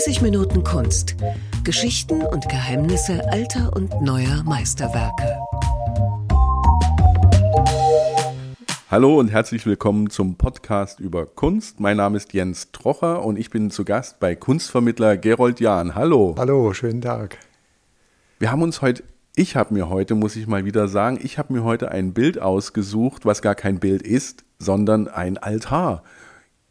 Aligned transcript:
30 0.00 0.22
Minuten 0.22 0.64
Kunst. 0.64 1.14
Geschichten 1.62 2.22
und 2.22 2.48
Geheimnisse 2.48 3.20
alter 3.30 3.70
und 3.76 4.00
neuer 4.00 4.42
Meisterwerke. 4.44 5.38
Hallo 8.90 9.18
und 9.18 9.28
herzlich 9.28 9.66
willkommen 9.66 10.08
zum 10.08 10.36
Podcast 10.36 11.00
über 11.00 11.26
Kunst. 11.26 11.80
Mein 11.80 11.98
Name 11.98 12.16
ist 12.16 12.32
Jens 12.32 12.72
Trocher 12.72 13.22
und 13.22 13.38
ich 13.38 13.50
bin 13.50 13.70
zu 13.70 13.84
Gast 13.84 14.20
bei 14.20 14.34
Kunstvermittler 14.34 15.18
Gerold 15.18 15.60
Jahn. 15.60 15.94
Hallo. 15.94 16.34
Hallo, 16.38 16.72
schönen 16.72 17.02
Tag. 17.02 17.36
Wir 18.38 18.50
haben 18.50 18.62
uns 18.62 18.80
heute, 18.80 19.02
ich 19.36 19.54
habe 19.54 19.74
mir 19.74 19.90
heute, 19.90 20.14
muss 20.14 20.34
ich 20.34 20.46
mal 20.46 20.64
wieder 20.64 20.88
sagen, 20.88 21.18
ich 21.22 21.36
habe 21.36 21.52
mir 21.52 21.62
heute 21.62 21.90
ein 21.90 22.14
Bild 22.14 22.40
ausgesucht, 22.40 23.26
was 23.26 23.42
gar 23.42 23.54
kein 23.54 23.80
Bild 23.80 24.00
ist, 24.00 24.44
sondern 24.58 25.08
ein 25.08 25.36
Altar. 25.36 26.02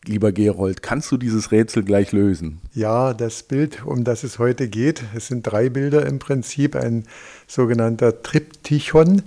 Lieber 0.06 0.32
Gerold, 0.32 0.82
kannst 0.82 1.12
du 1.12 1.18
dieses 1.18 1.52
Rätsel 1.52 1.84
gleich 1.84 2.12
lösen? 2.14 2.62
Ja, 2.74 3.14
das 3.14 3.44
Bild, 3.44 3.86
um 3.86 4.04
das 4.04 4.24
es 4.24 4.40
heute 4.40 4.70
geht, 4.70 5.04
es 5.14 5.28
sind 5.28 5.44
drei 5.44 5.70
Bilder 5.70 6.06
im 6.06 6.20
Prinzip, 6.20 6.76
ein 6.76 7.04
sogenannter 7.48 8.24
Triptychon 8.24 9.24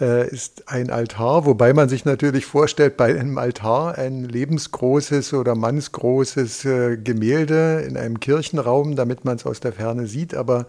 äh, 0.00 0.28
ist 0.28 0.68
ein 0.68 0.90
Altar, 0.90 1.46
wobei 1.46 1.72
man 1.72 1.88
sich 1.88 2.04
natürlich 2.04 2.46
vorstellt, 2.46 2.96
bei 2.96 3.18
einem 3.18 3.38
Altar 3.38 3.96
ein 3.98 4.24
lebensgroßes 4.24 5.34
oder 5.34 5.54
mannsgroßes 5.54 6.64
äh, 6.64 6.96
Gemälde 6.96 7.84
in 7.88 7.96
einem 7.96 8.20
Kirchenraum, 8.20 8.96
damit 8.96 9.24
man 9.24 9.36
es 9.36 9.46
aus 9.46 9.60
der 9.60 9.72
Ferne 9.72 10.06
sieht, 10.06 10.34
aber 10.34 10.66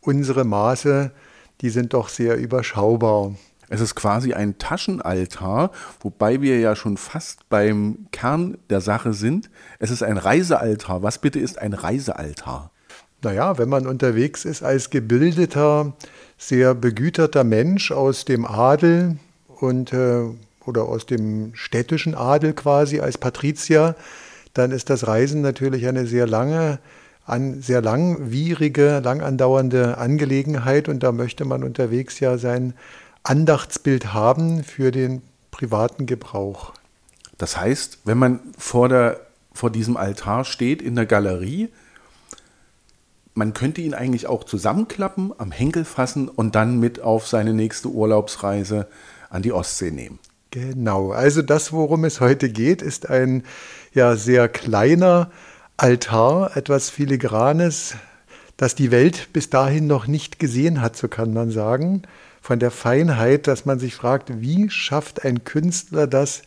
unsere 0.00 0.44
Maße, 0.44 1.10
die 1.60 1.70
sind 1.70 1.94
doch 1.94 2.08
sehr 2.08 2.36
überschaubar. 2.36 3.34
Es 3.68 3.80
ist 3.80 3.94
quasi 3.94 4.32
ein 4.32 4.58
Taschenaltar, 4.58 5.70
wobei 6.00 6.40
wir 6.40 6.58
ja 6.58 6.74
schon 6.74 6.96
fast 6.96 7.48
beim 7.48 8.06
Kern 8.12 8.56
der 8.70 8.80
Sache 8.80 9.12
sind. 9.12 9.50
Es 9.78 9.90
ist 9.90 10.02
ein 10.02 10.16
Reisealtar. 10.16 11.02
Was 11.02 11.18
bitte 11.18 11.38
ist 11.38 11.58
ein 11.58 11.74
Reisealtar? 11.74 12.70
Naja, 13.22 13.58
wenn 13.58 13.68
man 13.68 13.86
unterwegs 13.86 14.44
ist 14.44 14.62
als 14.62 14.90
gebildeter, 14.90 15.92
sehr 16.38 16.74
begüterter 16.74 17.44
Mensch 17.44 17.90
aus 17.90 18.24
dem 18.24 18.46
Adel 18.46 19.18
und 19.48 19.92
äh, 19.92 20.22
oder 20.64 20.84
aus 20.84 21.06
dem 21.06 21.54
städtischen 21.54 22.14
Adel 22.14 22.52
quasi 22.52 23.00
als 23.00 23.18
Patrizier, 23.18 23.96
dann 24.54 24.70
ist 24.70 24.90
das 24.90 25.06
Reisen 25.06 25.40
natürlich 25.40 25.88
eine 25.88 26.06
sehr 26.06 26.26
lange, 26.26 26.78
an, 27.24 27.60
sehr 27.62 27.80
langwierige, 27.80 29.00
lang 29.02 29.22
andauernde 29.22 29.98
Angelegenheit 29.98 30.88
und 30.88 31.02
da 31.02 31.10
möchte 31.10 31.44
man 31.44 31.64
unterwegs 31.64 32.20
ja 32.20 32.38
sein 32.38 32.74
Andachtsbild 33.22 34.12
haben 34.12 34.64
für 34.64 34.90
den 34.90 35.22
privaten 35.50 36.06
Gebrauch. 36.06 36.72
Das 37.36 37.56
heißt, 37.56 37.98
wenn 38.04 38.18
man 38.18 38.40
vor, 38.56 38.88
der, 38.88 39.20
vor 39.52 39.70
diesem 39.70 39.96
Altar 39.96 40.44
steht 40.44 40.82
in 40.82 40.94
der 40.94 41.06
Galerie, 41.06 41.68
man 43.34 43.54
könnte 43.54 43.80
ihn 43.80 43.94
eigentlich 43.94 44.26
auch 44.26 44.44
zusammenklappen, 44.44 45.32
am 45.38 45.52
Henkel 45.52 45.84
fassen 45.84 46.28
und 46.28 46.56
dann 46.56 46.80
mit 46.80 47.00
auf 47.00 47.28
seine 47.28 47.54
nächste 47.54 47.88
Urlaubsreise 47.88 48.88
an 49.30 49.42
die 49.42 49.52
Ostsee 49.52 49.92
nehmen. 49.92 50.18
Genau, 50.50 51.12
also 51.12 51.42
das, 51.42 51.72
worum 51.72 52.04
es 52.04 52.20
heute 52.20 52.48
geht, 52.48 52.82
ist 52.82 53.08
ein 53.08 53.44
ja 53.92 54.16
sehr 54.16 54.48
kleiner 54.48 55.30
Altar, 55.76 56.56
etwas 56.56 56.90
filigranes, 56.90 57.94
das 58.56 58.74
die 58.74 58.90
Welt 58.90 59.28
bis 59.32 59.50
dahin 59.50 59.86
noch 59.86 60.08
nicht 60.08 60.40
gesehen 60.40 60.80
hat, 60.80 60.96
so 60.96 61.06
kann 61.06 61.32
man 61.32 61.50
sagen 61.50 62.02
von 62.48 62.58
der 62.58 62.70
Feinheit, 62.70 63.46
dass 63.46 63.66
man 63.66 63.78
sich 63.78 63.94
fragt, 63.94 64.40
wie 64.40 64.70
schafft 64.70 65.22
ein 65.22 65.44
Künstler 65.44 66.06
das 66.06 66.40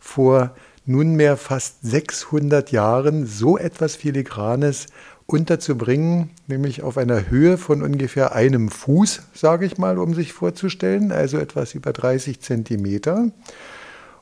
vor 0.00 0.56
nunmehr 0.86 1.36
fast 1.36 1.82
600 1.82 2.72
Jahren 2.72 3.26
so 3.26 3.58
etwas 3.58 3.94
Filigranes 3.96 4.86
unterzubringen, 5.26 6.30
nämlich 6.46 6.80
auf 6.80 6.96
einer 6.96 7.28
Höhe 7.28 7.58
von 7.58 7.82
ungefähr 7.82 8.34
einem 8.34 8.70
Fuß, 8.70 9.24
sage 9.34 9.66
ich 9.66 9.76
mal, 9.76 9.98
um 9.98 10.14
sich 10.14 10.32
vorzustellen, 10.32 11.12
also 11.12 11.36
etwas 11.36 11.74
über 11.74 11.92
30 11.92 12.40
Zentimeter. 12.40 13.30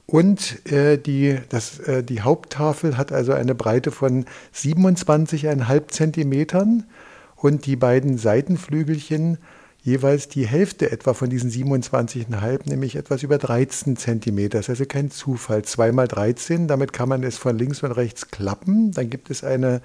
Und 0.06 0.68
äh, 0.72 0.98
die, 0.98 1.38
das, 1.48 1.78
äh, 1.78 2.02
die 2.02 2.22
Haupttafel 2.22 2.96
hat 2.96 3.12
also 3.12 3.34
eine 3.34 3.54
Breite 3.54 3.92
von 3.92 4.24
27,5 4.52 5.86
Zentimetern 5.92 6.88
und 7.36 7.66
die 7.66 7.76
beiden 7.76 8.18
Seitenflügelchen 8.18 9.38
jeweils 9.82 10.28
die 10.28 10.46
Hälfte 10.46 10.90
etwa 10.90 11.14
von 11.14 11.30
diesen 11.30 11.50
27,5, 11.50 12.68
nämlich 12.68 12.96
etwas 12.96 13.22
über 13.22 13.38
13 13.38 13.96
Zentimeter. 13.96 14.58
Das 14.58 14.66
ist 14.66 14.70
also 14.70 14.84
kein 14.86 15.10
Zufall. 15.10 15.62
2 15.62 15.92
mal 15.92 16.08
13, 16.08 16.68
damit 16.68 16.92
kann 16.92 17.08
man 17.08 17.22
es 17.22 17.38
von 17.38 17.58
links 17.58 17.82
und 17.82 17.92
rechts 17.92 18.28
klappen. 18.28 18.92
Dann 18.92 19.10
gibt 19.10 19.30
es 19.30 19.44
eine 19.44 19.80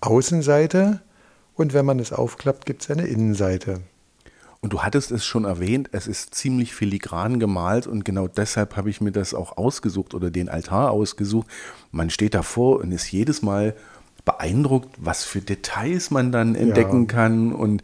Außenseite 0.00 1.00
und 1.54 1.74
wenn 1.74 1.86
man 1.86 1.98
es 1.98 2.12
aufklappt, 2.12 2.66
gibt 2.66 2.82
es 2.82 2.90
eine 2.90 3.06
Innenseite. 3.06 3.80
Und 4.62 4.74
du 4.74 4.82
hattest 4.82 5.10
es 5.10 5.24
schon 5.24 5.44
erwähnt, 5.44 5.88
es 5.92 6.06
ist 6.06 6.34
ziemlich 6.34 6.74
filigran 6.74 7.40
gemalt 7.40 7.86
und 7.86 8.04
genau 8.04 8.28
deshalb 8.28 8.76
habe 8.76 8.90
ich 8.90 9.00
mir 9.00 9.12
das 9.12 9.32
auch 9.32 9.56
ausgesucht 9.56 10.12
oder 10.12 10.30
den 10.30 10.50
Altar 10.50 10.90
ausgesucht. 10.90 11.46
Man 11.92 12.10
steht 12.10 12.34
davor 12.34 12.80
und 12.80 12.92
ist 12.92 13.10
jedes 13.10 13.40
Mal 13.40 13.74
beeindruckt, 14.26 14.94
was 14.98 15.24
für 15.24 15.40
Details 15.40 16.10
man 16.10 16.30
dann 16.30 16.54
entdecken 16.54 17.02
ja. 17.02 17.06
kann 17.06 17.52
und 17.54 17.82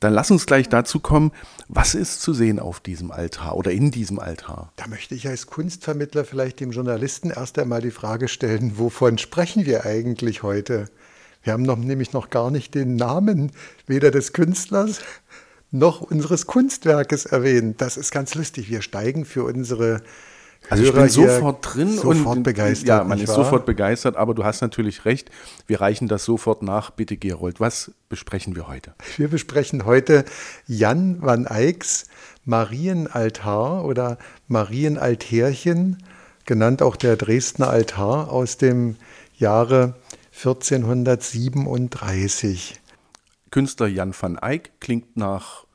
dann 0.00 0.12
lass 0.12 0.30
uns 0.30 0.46
gleich 0.46 0.68
dazu 0.68 1.00
kommen, 1.00 1.32
was 1.68 1.94
ist 1.94 2.20
zu 2.20 2.34
sehen 2.34 2.58
auf 2.58 2.80
diesem 2.80 3.10
Altar 3.10 3.56
oder 3.56 3.72
in 3.72 3.90
diesem 3.90 4.18
Altar? 4.18 4.72
Da 4.76 4.86
möchte 4.86 5.14
ich 5.14 5.26
als 5.26 5.46
Kunstvermittler 5.46 6.24
vielleicht 6.24 6.60
dem 6.60 6.70
Journalisten 6.70 7.30
erst 7.30 7.58
einmal 7.58 7.80
die 7.80 7.90
Frage 7.90 8.28
stellen, 8.28 8.78
wovon 8.78 9.18
sprechen 9.18 9.64
wir 9.64 9.86
eigentlich 9.86 10.42
heute? 10.42 10.90
Wir 11.42 11.52
haben 11.52 11.62
noch, 11.62 11.78
nämlich 11.78 12.12
noch 12.12 12.28
gar 12.28 12.50
nicht 12.50 12.74
den 12.74 12.96
Namen 12.96 13.52
weder 13.86 14.10
des 14.10 14.32
Künstlers 14.32 15.00
noch 15.70 16.00
unseres 16.00 16.46
Kunstwerkes 16.46 17.26
erwähnt. 17.26 17.80
Das 17.80 17.96
ist 17.96 18.10
ganz 18.10 18.34
lustig. 18.34 18.70
Wir 18.70 18.82
steigen 18.82 19.24
für 19.24 19.44
unsere 19.44 20.02
also 20.68 20.84
ich 20.84 20.92
bin 20.92 21.08
sofort 21.08 21.74
drin 21.74 21.96
sofort 21.96 22.38
und 22.38 22.42
begeistert. 22.42 22.88
Ja, 22.88 23.04
man 23.04 23.20
ist 23.20 23.28
wahr? 23.28 23.36
sofort 23.36 23.66
begeistert, 23.66 24.16
aber 24.16 24.34
du 24.34 24.44
hast 24.44 24.60
natürlich 24.60 25.04
recht. 25.04 25.30
Wir 25.66 25.80
reichen 25.80 26.08
das 26.08 26.24
sofort 26.24 26.62
nach. 26.62 26.90
Bitte, 26.90 27.16
Gerold, 27.16 27.60
was 27.60 27.92
besprechen 28.08 28.56
wir 28.56 28.68
heute? 28.68 28.94
Wir 29.16 29.28
besprechen 29.28 29.84
heute 29.84 30.24
Jan 30.66 31.22
van 31.22 31.46
Eycks 31.46 32.06
Marienaltar 32.46 33.84
oder 33.84 34.16
Marienaltärchen, 34.46 35.98
genannt 36.44 36.80
auch 36.80 36.94
der 36.96 37.16
Dresdner 37.16 37.68
Altar 37.68 38.30
aus 38.30 38.56
dem 38.56 38.94
Jahre 39.36 39.96
1437. 40.32 42.80
Künstler 43.50 43.88
Jan 43.88 44.14
van 44.18 44.38
Eyck 44.38 44.80
klingt 44.80 45.14
nach 45.16 45.66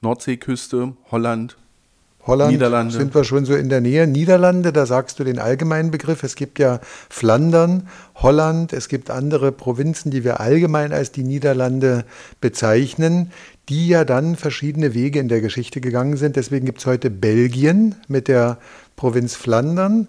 Nordseeküste, 0.00 0.96
Holland, 1.10 1.58
Holland 2.28 2.52
Niederlande. 2.52 2.94
sind 2.94 3.14
wir 3.14 3.24
schon 3.24 3.44
so 3.44 3.54
in 3.54 3.68
der 3.68 3.80
Nähe. 3.80 4.06
Niederlande, 4.06 4.72
da 4.72 4.86
sagst 4.86 5.18
du 5.18 5.24
den 5.24 5.38
allgemeinen 5.38 5.90
Begriff. 5.90 6.22
Es 6.22 6.36
gibt 6.36 6.58
ja 6.58 6.80
Flandern, 7.08 7.88
Holland, 8.14 8.72
es 8.72 8.88
gibt 8.88 9.10
andere 9.10 9.50
Provinzen, 9.50 10.10
die 10.10 10.24
wir 10.24 10.38
allgemein 10.38 10.92
als 10.92 11.10
die 11.10 11.24
Niederlande 11.24 12.04
bezeichnen, 12.40 13.32
die 13.68 13.88
ja 13.88 14.04
dann 14.04 14.36
verschiedene 14.36 14.94
Wege 14.94 15.18
in 15.18 15.28
der 15.28 15.40
Geschichte 15.40 15.80
gegangen 15.80 16.16
sind. 16.16 16.36
Deswegen 16.36 16.66
gibt 16.66 16.78
es 16.78 16.86
heute 16.86 17.10
Belgien 17.10 17.96
mit 18.06 18.28
der 18.28 18.58
Provinz 18.96 19.34
Flandern, 19.34 20.08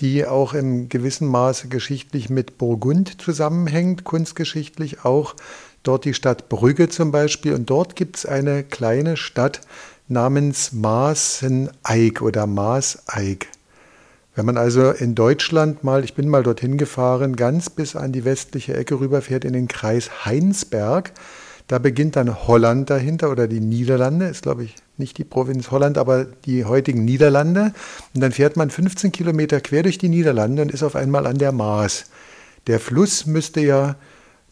die 0.00 0.26
auch 0.26 0.52
im 0.52 0.88
gewissen 0.88 1.28
Maße 1.28 1.68
geschichtlich 1.68 2.28
mit 2.28 2.58
Burgund 2.58 3.20
zusammenhängt, 3.20 4.04
kunstgeschichtlich 4.04 5.04
auch. 5.04 5.34
Dort 5.82 6.04
die 6.04 6.14
Stadt 6.14 6.48
Brügge 6.48 6.88
zum 6.88 7.12
Beispiel. 7.12 7.54
Und 7.54 7.70
dort 7.70 7.96
gibt 7.96 8.16
es 8.16 8.26
eine 8.26 8.64
kleine 8.64 9.16
Stadt, 9.16 9.60
namens 10.08 10.72
Maaseneig 10.72 12.22
oder 12.22 12.46
Maaseig. 12.46 13.48
Wenn 14.34 14.46
man 14.46 14.58
also 14.58 14.90
in 14.90 15.14
Deutschland 15.14 15.82
mal, 15.82 16.04
ich 16.04 16.14
bin 16.14 16.28
mal 16.28 16.42
dorthin 16.42 16.76
gefahren, 16.76 17.36
ganz 17.36 17.70
bis 17.70 17.96
an 17.96 18.12
die 18.12 18.24
westliche 18.24 18.74
Ecke 18.74 19.00
rüberfährt 19.00 19.44
in 19.44 19.54
den 19.54 19.66
Kreis 19.66 20.26
Heinsberg, 20.26 21.12
da 21.68 21.78
beginnt 21.78 22.14
dann 22.14 22.46
Holland 22.46 22.90
dahinter 22.90 23.30
oder 23.30 23.48
die 23.48 23.60
Niederlande, 23.60 24.26
ist 24.26 24.42
glaube 24.42 24.64
ich 24.64 24.76
nicht 24.98 25.18
die 25.18 25.24
Provinz 25.24 25.70
Holland, 25.70 25.98
aber 25.98 26.24
die 26.24 26.64
heutigen 26.64 27.04
Niederlande. 27.04 27.72
Und 28.14 28.20
dann 28.20 28.32
fährt 28.32 28.56
man 28.56 28.70
15 28.70 29.10
Kilometer 29.10 29.60
quer 29.60 29.82
durch 29.82 29.98
die 29.98 30.08
Niederlande 30.08 30.62
und 30.62 30.70
ist 30.70 30.82
auf 30.82 30.94
einmal 30.96 31.26
an 31.26 31.38
der 31.38 31.52
Maas. 31.52 32.04
Der 32.66 32.78
Fluss 32.78 33.26
müsste 33.26 33.60
ja 33.60 33.96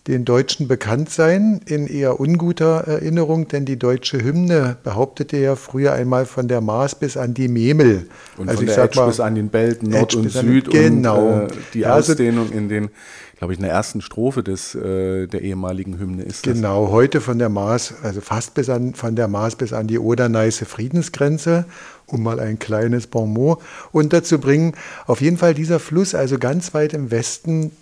den 0.07 0.27
Deutschen 0.27 0.69
bekannt 0.69 1.09
sein, 1.09 1.63
in 1.65 1.87
eher 1.87 2.21
unguter 2.21 2.85
Erinnerung, 2.87 3.49
denn 3.49 3.65
die 3.65 3.79
deutsche 3.79 4.23
Hymne 4.23 4.77
behauptete 4.83 5.39
ja 5.39 5.57
früher 5.57 5.93
einmal 5.93 6.27
von 6.27 6.47
der 6.47 6.61
Maas 6.61 6.95
bis 6.95 7.17
an 7.17 7.33
die 7.33 7.49
Memel. 7.49 8.07
Und 8.37 8.49
also 8.49 8.59
von 8.59 8.67
der 8.67 8.79
Edge 8.79 9.07
bis 9.07 9.21
an 9.21 9.35
den 9.35 9.49
Belten, 9.49 9.89
Nord 9.89 10.15
und 10.15 10.31
Süd 10.31 10.71
genau. 10.71 11.27
und 11.27 11.53
äh, 11.53 11.55
die 11.73 11.79
ja, 11.81 11.95
also 11.95 12.13
Ausdehnung 12.13 12.53
in 12.53 12.69
den, 12.69 12.91
glaube 13.39 13.55
ich, 13.55 13.59
in 13.59 13.65
der 13.65 13.73
ersten 13.73 14.03
Strophe 14.03 14.43
des, 14.43 14.75
äh, 14.75 15.27
der 15.27 15.41
ehemaligen 15.41 15.99
Hymne 15.99 16.23
ist 16.23 16.47
das. 16.47 16.53
Genau, 16.53 16.91
heute 16.91 17.23
von 17.23 17.39
der 17.39 17.49
Maas, 17.49 17.95
also 18.03 18.21
fast 18.21 18.53
bis 18.53 18.69
an, 18.69 18.93
von 18.93 19.17
der 19.17 19.29
Maas 19.29 19.57
bis 19.57 19.73
an 19.73 19.87
die 19.87 19.99
Oder-Neiße 19.99 20.67
Friedensgrenze 20.67 21.65
um 22.07 22.23
mal 22.23 22.39
ein 22.39 22.59
kleines 22.59 23.07
Bonmot 23.07 23.61
unterzubringen. 23.91 24.75
Auf 25.07 25.23
jeden 25.23 25.39
Fall 25.39 25.55
dieser 25.55 25.81
Fluss, 25.81 26.15
also 26.15 26.39
ganz 26.39 26.75
weit 26.75 26.93
im 26.93 27.11
Westen, 27.11 27.73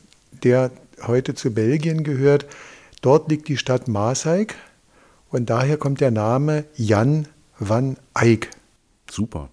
der 0.45 0.71
heute 1.07 1.35
zu 1.35 1.53
Belgien 1.53 2.05
gehört. 2.05 2.47
Dort 3.01 3.31
liegt 3.31 3.49
die 3.49 3.57
Stadt 3.57 3.89
Maaseik 3.89 4.55
und 5.31 5.51
daher 5.51 5.77
kommt 5.77 6.01
der 6.01 6.11
Name 6.11 6.65
Jan 6.75 7.29
van 7.59 7.97
Eyck. 8.15 8.51
Super. 9.11 9.49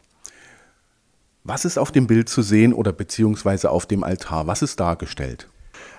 Was 1.44 1.66
ist 1.66 1.80
auf 1.80 1.92
dem 1.92 2.06
Bild 2.06 2.30
zu 2.30 2.42
sehen 2.42 2.74
oder 2.74 2.92
beziehungsweise 2.92 3.72
auf 3.72 3.86
dem 3.86 4.04
Altar? 4.04 4.46
Was 4.48 4.62
ist 4.62 4.80
dargestellt? 4.80 5.48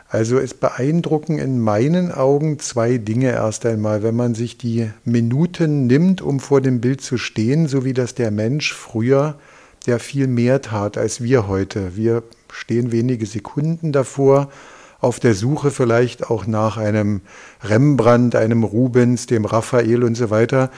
Also 0.09 0.39
es 0.39 0.55
beeindrucken 0.55 1.39
in 1.39 1.61
meinen 1.61 2.11
Augen 2.11 2.59
zwei 2.59 2.99
Dinge 2.99 3.31
erst 3.31 3.65
einmal, 3.65 4.03
wenn 4.03 4.17
man 4.17 4.35
sich 4.35 4.59
die 4.59 4.91
Minuten 5.05 5.87
nimmt, 5.87 6.21
um 6.21 6.41
vor 6.41 6.61
dem 6.61 6.81
Bild 6.81 7.01
zu 7.01 7.17
stehen, 7.17 7.69
so 7.69 7.85
wie 7.85 7.95
das 7.95 8.15
der 8.15 8.33
Mensch 8.33 8.75
früher, 8.75 9.39
der 9.87 10.01
viel 10.01 10.27
mehr 10.27 10.63
tat 10.63 10.99
als 10.99 11.23
wir 11.23 11.47
heute. 11.47 11.97
Wir 11.97 12.25
stehen 12.53 12.91
wenige 12.91 13.25
Sekunden 13.25 13.93
davor, 13.93 14.51
auf 15.01 15.21
der 15.21 15.35
Suche 15.35 15.71
vielleicht 15.71 16.31
auch 16.31 16.47
nach 16.47 16.77
einem 16.77 17.23
Rembrandt, 17.63 18.37
einem 18.37 18.65
Rubens, 18.65 19.27
dem 19.27 19.45
Raphael 19.45 20.05
und 20.05 20.15
so 20.15 20.31
weiter. 20.31 20.71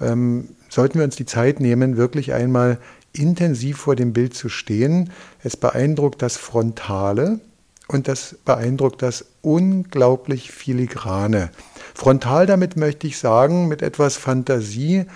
Ähm, 0.00 0.48
sollten 0.68 0.98
wir 0.98 1.04
uns 1.04 1.16
die 1.16 1.26
Zeit 1.26 1.60
nehmen, 1.60 1.96
wirklich 1.96 2.32
einmal 2.32 2.78
intensiv 3.12 3.78
vor 3.78 3.96
dem 3.96 4.12
Bild 4.12 4.34
zu 4.34 4.48
stehen. 4.48 5.10
Es 5.42 5.56
beeindruckt 5.56 6.22
das 6.22 6.36
Frontale, 6.36 7.40
und 7.88 8.06
das 8.06 8.36
beeindruckt 8.44 9.02
das 9.02 9.24
unglaublich 9.40 10.52
filigrane. 10.52 11.50
Frontal 11.94 12.44
damit 12.46 12.76
möchte 12.76 13.06
ich 13.06 13.18
sagen, 13.18 13.66
mit 13.66 13.82
etwas 13.82 14.18
Fantasie, 14.18 15.06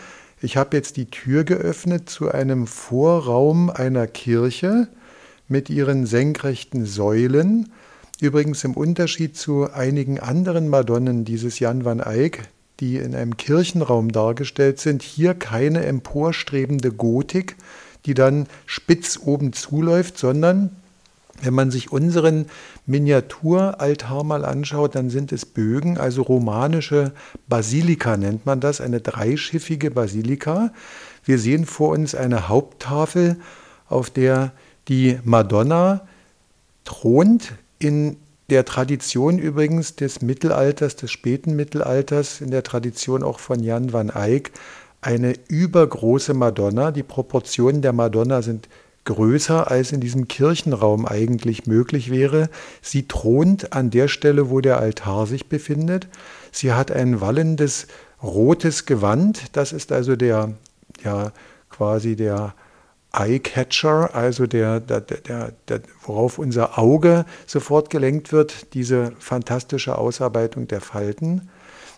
ich 0.41 0.57
habe 0.57 0.77
jetzt 0.77 0.97
die 0.97 1.11
Tür 1.11 1.45
geöffnet 1.45 2.09
zu 2.09 2.31
einem 2.31 2.67
Vorraum 2.67 3.71
einer 3.71 4.07
Kirche 4.07 4.89
mit 5.49 5.71
ihren 5.71 6.07
senkrechten 6.07 6.87
Säulen. 6.87 7.71
Übrigens 8.23 8.63
im 8.63 8.75
Unterschied 8.75 9.37
zu 9.37 9.73
einigen 9.73 10.21
anderen 10.21 10.69
Madonnen 10.69 11.25
dieses 11.25 11.59
Jan 11.59 11.85
van 11.85 11.99
Eyck, 11.99 12.43
die 12.79 12.99
in 12.99 13.17
einem 13.17 13.37
Kirchenraum 13.37 14.13
dargestellt 14.13 14.79
sind, 14.79 15.03
hier 15.03 15.35
keine 15.35 15.85
emporstrebende 15.85 16.93
Gotik, 16.93 17.57
die 18.07 18.15
dann 18.15 18.47
spitz 18.65 19.19
oben 19.25 19.53
zuläuft, 19.53 20.19
sondern 20.19 20.71
wenn 21.43 21.53
man 21.53 21.73
sich 21.73 21.91
unseren 21.91 22.47
Miniaturaltar 22.87 24.23
mal 24.23 24.45
anschaut, 24.45 24.95
dann 24.95 25.11
sind 25.11 25.33
es 25.33 25.45
Bögen, 25.45 25.99
also 25.99 26.23
romanische 26.23 27.11
Basilika 27.49 28.17
nennt 28.17 28.47
man 28.47 28.61
das, 28.61 28.81
eine 28.81 29.01
dreischiffige 29.01 29.91
Basilika. 29.91 30.73
Wir 31.25 31.41
sehen 31.41 31.67
vor 31.67 31.89
uns 31.89 32.15
eine 32.15 32.49
Haupttafel, 32.49 33.41
auf 33.89 34.11
der 34.11 34.53
die 34.87 35.19
Madonna 35.25 36.07
thront, 36.85 37.55
in 37.83 38.17
der 38.49 38.65
Tradition 38.65 39.39
übrigens 39.39 39.97
des 39.97 40.23
Mittelalters, 40.23 40.97
des 40.97 41.11
späten 41.11 41.57
Mittelalters, 41.57 42.41
in 42.41 42.51
der 42.51 42.63
Tradition 42.63 43.23
auch 43.23 43.41
von 43.41 43.61
Jan 43.61 43.93
van 43.93 44.11
Eyck, 44.11 44.53
eine 45.01 45.35
übergroße 45.49 46.35
Madonna. 46.35 46.93
Die 46.93 47.03
Proportionen 47.03 47.83
der 47.83 47.93
Madonna 47.93 48.43
sind 48.43 48.69
größer 49.05 49.69
als 49.69 49.91
in 49.91 50.01
diesem 50.01 50.29
Kirchenraum 50.29 51.07
eigentlich 51.07 51.67
möglich 51.67 52.11
wäre. 52.11 52.51
Sie 52.83 53.09
thront 53.09 53.73
an 53.73 53.91
der 53.91 54.07
Stelle, 54.07 54.49
wo 54.49 54.61
der 54.61 54.79
Altar 54.79 55.27
sich 55.27 55.49
befindet. 55.49 56.07
Sie 56.53 56.73
hat 56.73 56.93
ein 56.93 57.21
wallendes 57.21 57.89
rotes 58.23 58.87
Gewand. 58.87 59.57
Das 59.57 59.73
ist 59.73 59.91
also 59.91 60.15
der, 60.15 60.53
ja, 61.03 61.33
quasi 61.69 62.15
der 62.15 62.55
Eye-Catcher, 63.13 64.15
also 64.15 64.47
der, 64.47 64.81
der, 64.81 65.01
der, 65.01 65.53
der, 65.69 65.81
worauf 66.03 66.39
unser 66.39 66.79
Auge 66.79 67.27
sofort 67.47 67.91
gelenkt 67.91 68.33
wird, 68.33 68.73
diese 68.75 69.13
fantastische 69.19 69.99
Ausarbeitung 69.99 70.67
der 70.67 70.81
Falten. 70.81 71.49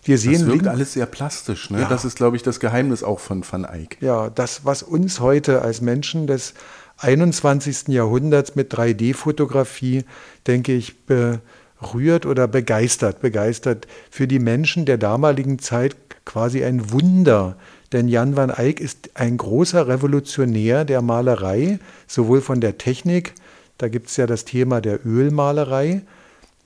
Wir 0.03 0.17
sehen 0.17 0.33
das 0.33 0.45
wirkt 0.45 0.67
alles 0.67 0.93
sehr 0.93 1.05
plastisch. 1.07 1.69
Ne? 1.71 1.81
Ja. 1.81 1.89
Das 1.89 2.05
ist, 2.05 2.15
glaube 2.15 2.35
ich, 2.35 2.43
das 2.43 2.59
Geheimnis 2.59 3.01
auch 3.01 3.19
von 3.19 3.43
Van 3.49 3.63
Eyck. 3.63 3.97
Ja, 4.01 4.29
das, 4.29 4.65
was 4.65 4.83
uns 4.83 5.19
heute 5.19 5.61
als 5.61 5.81
Menschen 5.81 6.27
des 6.27 6.53
21. 6.97 7.87
Jahrhunderts 7.87 8.55
mit 8.55 8.73
3D-Fotografie, 8.73 10.05
denke 10.47 10.73
ich, 10.73 11.05
berührt 11.05 12.25
oder 12.25 12.47
begeistert. 12.47 13.21
Begeistert 13.21 13.87
für 14.11 14.27
die 14.27 14.39
Menschen 14.39 14.85
der 14.85 14.97
damaligen 14.97 15.59
Zeit 15.59 15.95
quasi 16.25 16.63
ein 16.63 16.91
Wunder. 16.91 17.57
Denn 17.95 18.09
Jan 18.09 18.35
van 18.35 18.49
Eyck 18.49 18.81
ist 18.81 19.11
ein 19.13 19.37
großer 19.37 19.87
Revolutionär 19.87 20.83
der 20.83 21.01
Malerei, 21.01 21.79
sowohl 22.07 22.41
von 22.41 22.59
der 22.59 22.77
Technik, 22.77 23.35
da 23.77 23.87
gibt 23.87 24.09
es 24.09 24.17
ja 24.17 24.27
das 24.27 24.43
Thema 24.43 24.81
der 24.81 25.05
Ölmalerei 25.05 26.01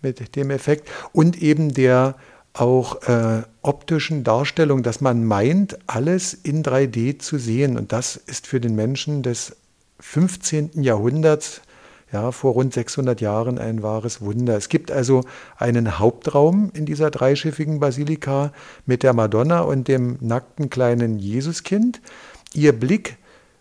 mit 0.02 0.36
dem 0.36 0.50
Effekt, 0.50 0.90
und 1.14 1.40
eben 1.40 1.72
der 1.72 2.16
auch 2.54 3.04
äh, 3.04 3.44
optischen 3.62 4.24
Darstellung, 4.24 4.82
dass 4.82 5.02
man 5.02 5.24
meint, 5.24 5.78
alles 5.86 6.34
in 6.34 6.64
3D 6.64 7.20
zu 7.20 7.38
sehen. 7.38 7.78
Und 7.78 7.92
das 7.92 8.16
ist 8.16 8.48
für 8.48 8.60
den 8.60 8.74
Menschen 8.74 9.22
des 9.22 9.56
15. 10.00 10.82
Jahrhunderts, 10.82 11.62
ja, 12.12 12.32
vor 12.32 12.54
rund 12.54 12.74
600 12.74 13.22
Jahren 13.22 13.58
ein 13.58 13.84
wahres 13.84 14.22
Wunder. 14.22 14.58
Es 14.58 14.70
gibt 14.70 14.92
also 14.92 15.24
einen 15.58 16.00
Hauptraum 16.00 16.72
in 16.74 16.86
dieser 16.86 17.12
dreischiffigen 17.12 17.80
Basilika 17.80 18.52
mit 18.86 19.04
der 19.04 19.14
Madonna 19.14 19.62
und 19.62 19.88
dem 19.88 20.18
nackten 20.20 20.70
kleinen 20.70 21.20
Jesuskind. 21.20 22.02
Ihr 22.54 22.74
Blick 22.74 23.18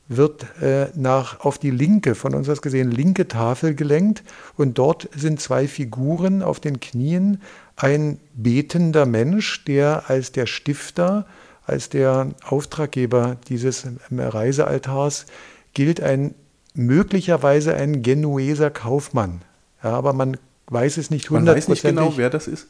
wird 0.09 0.47
äh, 0.63 0.87
nach, 0.95 1.41
auf 1.41 1.59
die 1.59 1.71
linke, 1.71 2.15
von 2.15 2.35
uns 2.35 2.49
aus 2.49 2.63
gesehen, 2.63 2.91
linke 2.91 3.29
Tafel 3.29 3.75
gelenkt 3.75 4.25
und 4.57 4.79
dort 4.79 5.09
sind 5.15 5.41
zwei 5.41 5.69
Figuren 5.69 6.43
auf 6.43 6.61
den 6.61 6.81
Knien. 6.81 7.43
Ein 7.77 8.19
betender 8.35 9.05
Mensch, 9.05 9.65
der 9.67 10.09
als 10.09 10.33
der 10.33 10.47
Stifter, 10.47 11.27
als 11.67 11.91
der 11.91 12.31
Auftraggeber 12.47 13.37
dieses 13.49 13.87
Reisealtars 14.11 15.27
gilt 15.75 16.01
ein 16.01 16.35
möglicherweise 16.75 17.75
ein 17.75 18.03
Genueser 18.03 18.71
Kaufmann. 18.71 19.43
Ja, 19.83 19.91
aber 19.91 20.13
man 20.13 20.37
weiß 20.67 20.97
es 20.97 21.11
nicht 21.11 21.31
hundertprozentig. 21.31 21.69
Man 21.69 21.77
weiß 21.77 21.85
nicht 21.85 21.97
genau, 21.97 22.17
wer 22.17 22.31
das 22.31 22.47
ist. 22.49 22.67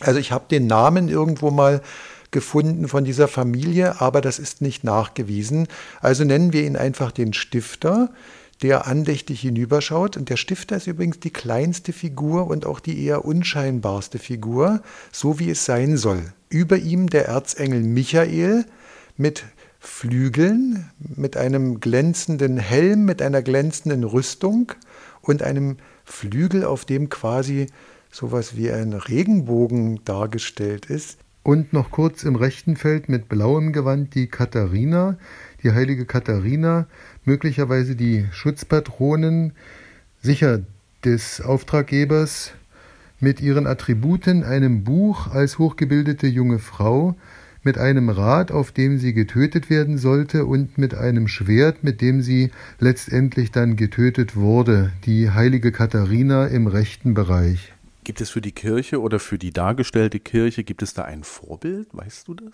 Also 0.00 0.18
ich 0.18 0.32
habe 0.32 0.44
den 0.50 0.66
Namen 0.66 1.08
irgendwo 1.08 1.50
mal 1.50 1.80
gefunden 2.30 2.88
von 2.88 3.04
dieser 3.04 3.28
Familie, 3.28 4.00
aber 4.00 4.20
das 4.20 4.38
ist 4.38 4.62
nicht 4.62 4.84
nachgewiesen. 4.84 5.68
Also 6.00 6.24
nennen 6.24 6.52
wir 6.52 6.64
ihn 6.64 6.76
einfach 6.76 7.12
den 7.12 7.34
Stifter, 7.34 8.10
der 8.62 8.86
andächtig 8.86 9.40
hinüberschaut. 9.40 10.16
Und 10.16 10.30
der 10.30 10.36
Stifter 10.36 10.76
ist 10.76 10.86
übrigens 10.86 11.20
die 11.20 11.30
kleinste 11.30 11.92
Figur 11.92 12.46
und 12.46 12.64
auch 12.64 12.80
die 12.80 13.04
eher 13.04 13.24
unscheinbarste 13.24 14.18
Figur, 14.18 14.80
so 15.12 15.38
wie 15.38 15.50
es 15.50 15.64
sein 15.64 15.96
soll. 15.96 16.32
Über 16.48 16.78
ihm 16.78 17.10
der 17.10 17.26
Erzengel 17.26 17.82
Michael 17.82 18.64
mit 19.16 19.44
Flügeln, 19.84 20.90
mit 21.16 21.36
einem 21.36 21.80
glänzenden 21.80 22.56
Helm, 22.56 23.04
mit 23.04 23.20
einer 23.20 23.42
glänzenden 23.42 24.04
Rüstung 24.04 24.72
und 25.22 25.42
einem 25.42 25.76
Flügel, 26.04 26.64
auf 26.64 26.84
dem 26.84 27.08
quasi 27.08 27.66
sowas 28.12 28.56
wie 28.56 28.70
ein 28.70 28.92
Regenbogen 28.92 30.04
dargestellt 30.04 30.86
ist. 30.86 31.18
Und 31.42 31.72
noch 31.72 31.90
kurz 31.90 32.22
im 32.22 32.36
rechten 32.36 32.76
Feld 32.76 33.08
mit 33.08 33.28
blauem 33.28 33.72
Gewand 33.72 34.14
die 34.14 34.28
Katharina, 34.28 35.18
die 35.64 35.72
heilige 35.72 36.06
Katharina, 36.06 36.86
möglicherweise 37.24 37.96
die 37.96 38.26
Schutzpatronin, 38.30 39.52
sicher 40.22 40.60
des 41.04 41.40
Auftraggebers, 41.40 42.52
mit 43.18 43.40
ihren 43.40 43.66
Attributen, 43.66 44.44
einem 44.44 44.84
Buch 44.84 45.26
als 45.26 45.58
hochgebildete 45.58 46.28
junge 46.28 46.60
Frau, 46.60 47.16
mit 47.64 47.78
einem 47.78 48.08
Rad, 48.08 48.50
auf 48.50 48.72
dem 48.72 48.98
sie 48.98 49.12
getötet 49.12 49.70
werden 49.70 49.98
sollte, 49.98 50.46
und 50.46 50.78
mit 50.78 50.94
einem 50.94 51.28
Schwert, 51.28 51.84
mit 51.84 52.00
dem 52.00 52.22
sie 52.22 52.50
letztendlich 52.78 53.52
dann 53.52 53.76
getötet 53.76 54.36
wurde, 54.36 54.92
die 55.06 55.30
heilige 55.30 55.72
Katharina 55.72 56.46
im 56.46 56.66
rechten 56.66 57.14
Bereich. 57.14 57.72
Gibt 58.04 58.20
es 58.20 58.30
für 58.30 58.40
die 58.40 58.52
Kirche 58.52 59.00
oder 59.00 59.20
für 59.20 59.38
die 59.38 59.52
dargestellte 59.52 60.18
Kirche, 60.18 60.64
gibt 60.64 60.82
es 60.82 60.92
da 60.94 61.04
ein 61.04 61.22
Vorbild? 61.22 61.88
Weißt 61.92 62.26
du 62.26 62.34
das? 62.34 62.52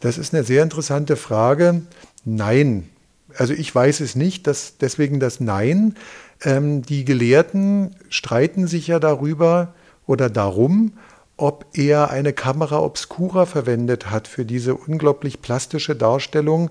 Das 0.00 0.18
ist 0.18 0.34
eine 0.34 0.44
sehr 0.44 0.62
interessante 0.62 1.16
Frage. 1.16 1.82
Nein. 2.24 2.88
Also 3.36 3.52
ich 3.52 3.72
weiß 3.72 4.00
es 4.00 4.16
nicht, 4.16 4.46
das, 4.46 4.78
deswegen 4.78 5.20
das 5.20 5.38
Nein. 5.40 5.94
Ähm, 6.42 6.82
die 6.82 7.04
Gelehrten 7.04 7.94
streiten 8.08 8.66
sich 8.66 8.86
ja 8.88 8.98
darüber 8.98 9.74
oder 10.06 10.30
darum, 10.30 10.92
ob 11.38 11.66
er 11.72 12.10
eine 12.10 12.32
Kamera 12.34 12.80
obscura 12.80 13.46
verwendet 13.46 14.10
hat 14.10 14.28
für 14.28 14.44
diese 14.44 14.74
unglaublich 14.74 15.40
plastische 15.40 15.96
Darstellung. 15.96 16.70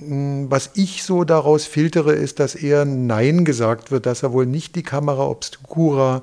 Hm, 0.00 0.50
was 0.50 0.70
ich 0.74 1.04
so 1.04 1.22
daraus 1.24 1.66
filtere, 1.66 2.12
ist, 2.12 2.40
dass 2.40 2.54
eher 2.54 2.84
Nein 2.84 3.44
gesagt 3.44 3.90
wird, 3.92 4.06
dass 4.06 4.24
er 4.24 4.32
wohl 4.32 4.46
nicht 4.46 4.74
die 4.74 4.82
Kamera 4.82 5.26
obscura 5.26 6.22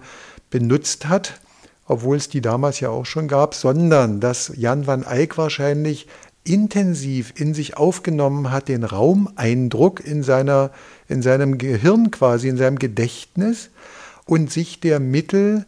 benutzt 0.49 1.07
hat, 1.07 1.39
obwohl 1.87 2.17
es 2.17 2.27
die 2.27 2.41
damals 2.41 2.79
ja 2.79 2.89
auch 2.89 3.05
schon 3.05 3.27
gab, 3.27 3.53
sondern 3.53 4.19
dass 4.19 4.51
Jan 4.55 4.87
van 4.87 5.03
Eyck 5.03 5.37
wahrscheinlich 5.37 6.07
intensiv 6.43 7.33
in 7.39 7.53
sich 7.53 7.77
aufgenommen 7.77 8.51
hat, 8.51 8.67
den 8.67 8.83
Raumeindruck 8.83 10.05
in, 10.05 10.23
seiner, 10.23 10.71
in 11.07 11.21
seinem 11.21 11.57
Gehirn 11.57 12.11
quasi, 12.11 12.49
in 12.49 12.57
seinem 12.57 12.79
Gedächtnis 12.79 13.69
und 14.25 14.51
sich 14.51 14.79
der 14.79 14.99
Mittel 14.99 15.65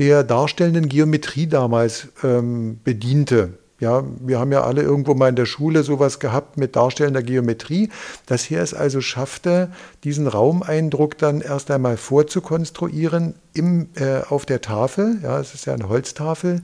der 0.00 0.24
darstellenden 0.24 0.88
Geometrie 0.88 1.46
damals 1.46 2.08
ähm, 2.24 2.80
bediente. 2.82 3.50
Ja, 3.80 4.02
wir 4.20 4.38
haben 4.38 4.50
ja 4.50 4.62
alle 4.62 4.82
irgendwo 4.82 5.14
mal 5.14 5.28
in 5.28 5.36
der 5.36 5.44
Schule 5.44 5.82
sowas 5.82 6.18
gehabt 6.18 6.56
mit 6.56 6.74
darstellender 6.74 7.22
Geometrie, 7.22 7.90
dass 8.26 8.42
hier 8.42 8.62
es 8.62 8.72
also 8.74 9.02
schaffte, 9.02 9.70
diesen 10.02 10.26
Raumeindruck 10.26 11.18
dann 11.18 11.42
erst 11.42 11.70
einmal 11.70 11.98
vorzukonstruieren 11.98 13.34
im, 13.52 13.88
äh, 13.94 14.22
auf 14.28 14.46
der 14.46 14.62
Tafel. 14.62 15.18
Ja, 15.22 15.38
es 15.38 15.54
ist 15.54 15.66
ja 15.66 15.74
eine 15.74 15.88
Holztafel 15.90 16.62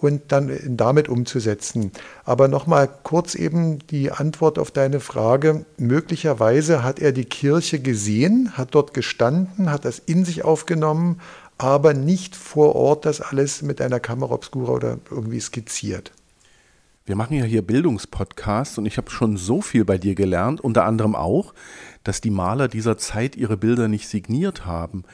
und 0.00 0.30
dann 0.30 0.56
damit 0.64 1.08
umzusetzen. 1.08 1.90
Aber 2.24 2.46
nochmal 2.46 2.88
kurz 3.02 3.34
eben 3.34 3.80
die 3.88 4.12
Antwort 4.12 4.58
auf 4.58 4.70
deine 4.70 5.00
Frage. 5.00 5.64
Möglicherweise 5.76 6.84
hat 6.84 7.00
er 7.00 7.10
die 7.10 7.24
Kirche 7.24 7.80
gesehen, 7.80 8.52
hat 8.56 8.74
dort 8.76 8.94
gestanden, 8.94 9.70
hat 9.72 9.84
das 9.84 9.98
in 9.98 10.24
sich 10.24 10.44
aufgenommen, 10.44 11.20
aber 11.58 11.92
nicht 11.92 12.36
vor 12.36 12.74
Ort 12.76 13.04
das 13.04 13.20
alles 13.20 13.62
mit 13.62 13.80
einer 13.80 14.00
Kamera 14.00 14.32
obscura 14.32 14.72
oder 14.72 14.98
irgendwie 15.10 15.40
skizziert. 15.40 16.12
Wir 17.04 17.16
machen 17.16 17.38
ja 17.38 17.44
hier 17.44 17.62
Bildungspodcasts 17.62 18.76
und 18.76 18.84
ich 18.84 18.98
habe 18.98 19.10
schon 19.10 19.38
so 19.38 19.62
viel 19.62 19.84
bei 19.84 19.96
dir 19.96 20.14
gelernt, 20.14 20.60
unter 20.60 20.84
anderem 20.84 21.16
auch, 21.16 21.54
dass 22.04 22.20
die 22.20 22.30
Maler 22.30 22.68
dieser 22.68 22.98
Zeit 22.98 23.34
ihre 23.34 23.56
Bilder 23.56 23.88
nicht 23.88 24.08
signiert 24.08 24.66
haben. 24.66 25.04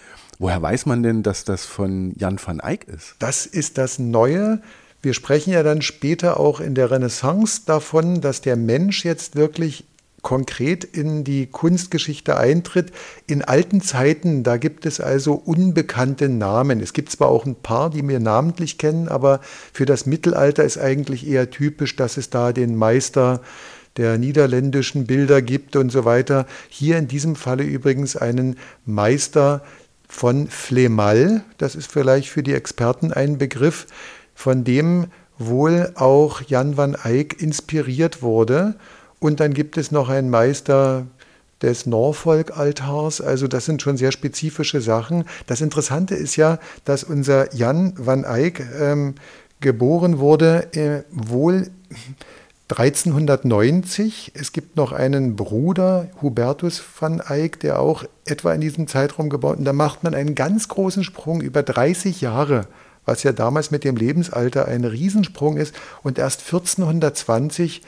Woher 0.40 0.60
weiß 0.60 0.86
man 0.86 1.02
denn, 1.04 1.22
dass 1.22 1.44
das 1.44 1.64
von 1.64 2.12
Jan 2.16 2.40
van 2.44 2.58
Eyck 2.58 2.88
ist? 2.88 3.14
Das 3.20 3.46
ist 3.46 3.78
das 3.78 4.00
Neue. 4.00 4.60
Wir 5.02 5.14
sprechen 5.14 5.52
ja 5.52 5.62
dann 5.62 5.82
später 5.82 6.40
auch 6.40 6.60
in 6.60 6.74
der 6.74 6.90
Renaissance 6.90 7.62
davon, 7.64 8.20
dass 8.20 8.40
der 8.40 8.56
Mensch 8.56 9.04
jetzt 9.04 9.36
wirklich 9.36 9.84
konkret 10.24 10.82
in 10.82 11.22
die 11.22 11.46
Kunstgeschichte 11.46 12.36
eintritt. 12.36 12.90
In 13.28 13.42
alten 13.42 13.80
Zeiten, 13.80 14.42
da 14.42 14.56
gibt 14.56 14.86
es 14.86 14.98
also 14.98 15.34
unbekannte 15.34 16.28
Namen. 16.28 16.80
Es 16.80 16.92
gibt 16.92 17.10
zwar 17.12 17.28
auch 17.28 17.46
ein 17.46 17.54
paar, 17.54 17.90
die 17.90 18.06
wir 18.08 18.18
namentlich 18.18 18.78
kennen, 18.78 19.06
aber 19.06 19.40
für 19.72 19.86
das 19.86 20.06
Mittelalter 20.06 20.64
ist 20.64 20.78
eigentlich 20.78 21.28
eher 21.28 21.50
typisch, 21.50 21.94
dass 21.94 22.16
es 22.16 22.30
da 22.30 22.52
den 22.52 22.74
Meister 22.74 23.40
der 23.96 24.18
niederländischen 24.18 25.06
Bilder 25.06 25.40
gibt 25.40 25.76
und 25.76 25.92
so 25.92 26.04
weiter. 26.04 26.46
Hier 26.68 26.98
in 26.98 27.06
diesem 27.06 27.36
Falle 27.36 27.62
übrigens 27.62 28.16
einen 28.16 28.56
Meister 28.84 29.62
von 30.08 30.48
Flemal, 30.48 31.44
das 31.58 31.76
ist 31.76 31.92
vielleicht 31.92 32.28
für 32.28 32.42
die 32.42 32.54
Experten 32.54 33.12
ein 33.12 33.38
Begriff, 33.38 33.86
von 34.34 34.64
dem 34.64 35.06
wohl 35.38 35.92
auch 35.96 36.42
Jan 36.42 36.76
van 36.76 36.96
Eyck 37.04 37.40
inspiriert 37.40 38.22
wurde 38.22 38.74
und 39.24 39.40
dann 39.40 39.54
gibt 39.54 39.78
es 39.78 39.90
noch 39.90 40.10
einen 40.10 40.28
Meister 40.28 41.06
des 41.62 41.86
Norfolk-Altars. 41.86 43.22
Also 43.22 43.48
das 43.48 43.64
sind 43.64 43.80
schon 43.80 43.96
sehr 43.96 44.12
spezifische 44.12 44.82
Sachen. 44.82 45.24
Das 45.46 45.62
Interessante 45.62 46.14
ist 46.14 46.36
ja, 46.36 46.58
dass 46.84 47.04
unser 47.04 47.54
Jan 47.54 47.94
van 47.96 48.24
Eyck 48.24 48.62
ähm, 48.78 49.14
geboren 49.60 50.18
wurde, 50.18 50.68
äh, 50.74 51.04
wohl 51.10 51.70
1390. 52.68 54.32
Es 54.34 54.52
gibt 54.52 54.76
noch 54.76 54.92
einen 54.92 55.36
Bruder, 55.36 56.08
Hubertus 56.20 56.84
van 57.00 57.22
Eyck, 57.26 57.60
der 57.60 57.80
auch 57.80 58.04
etwa 58.26 58.52
in 58.52 58.60
diesem 58.60 58.88
Zeitraum 58.88 59.30
geboren 59.30 59.60
ist. 59.60 59.66
Da 59.66 59.72
macht 59.72 60.04
man 60.04 60.14
einen 60.14 60.34
ganz 60.34 60.68
großen 60.68 61.02
Sprung 61.02 61.40
über 61.40 61.62
30 61.62 62.20
Jahre, 62.20 62.66
was 63.06 63.22
ja 63.22 63.32
damals 63.32 63.70
mit 63.70 63.84
dem 63.84 63.96
Lebensalter 63.96 64.68
ein 64.68 64.84
Riesensprung 64.84 65.56
ist. 65.56 65.74
Und 66.02 66.18
erst 66.18 66.42
1420 66.42 67.80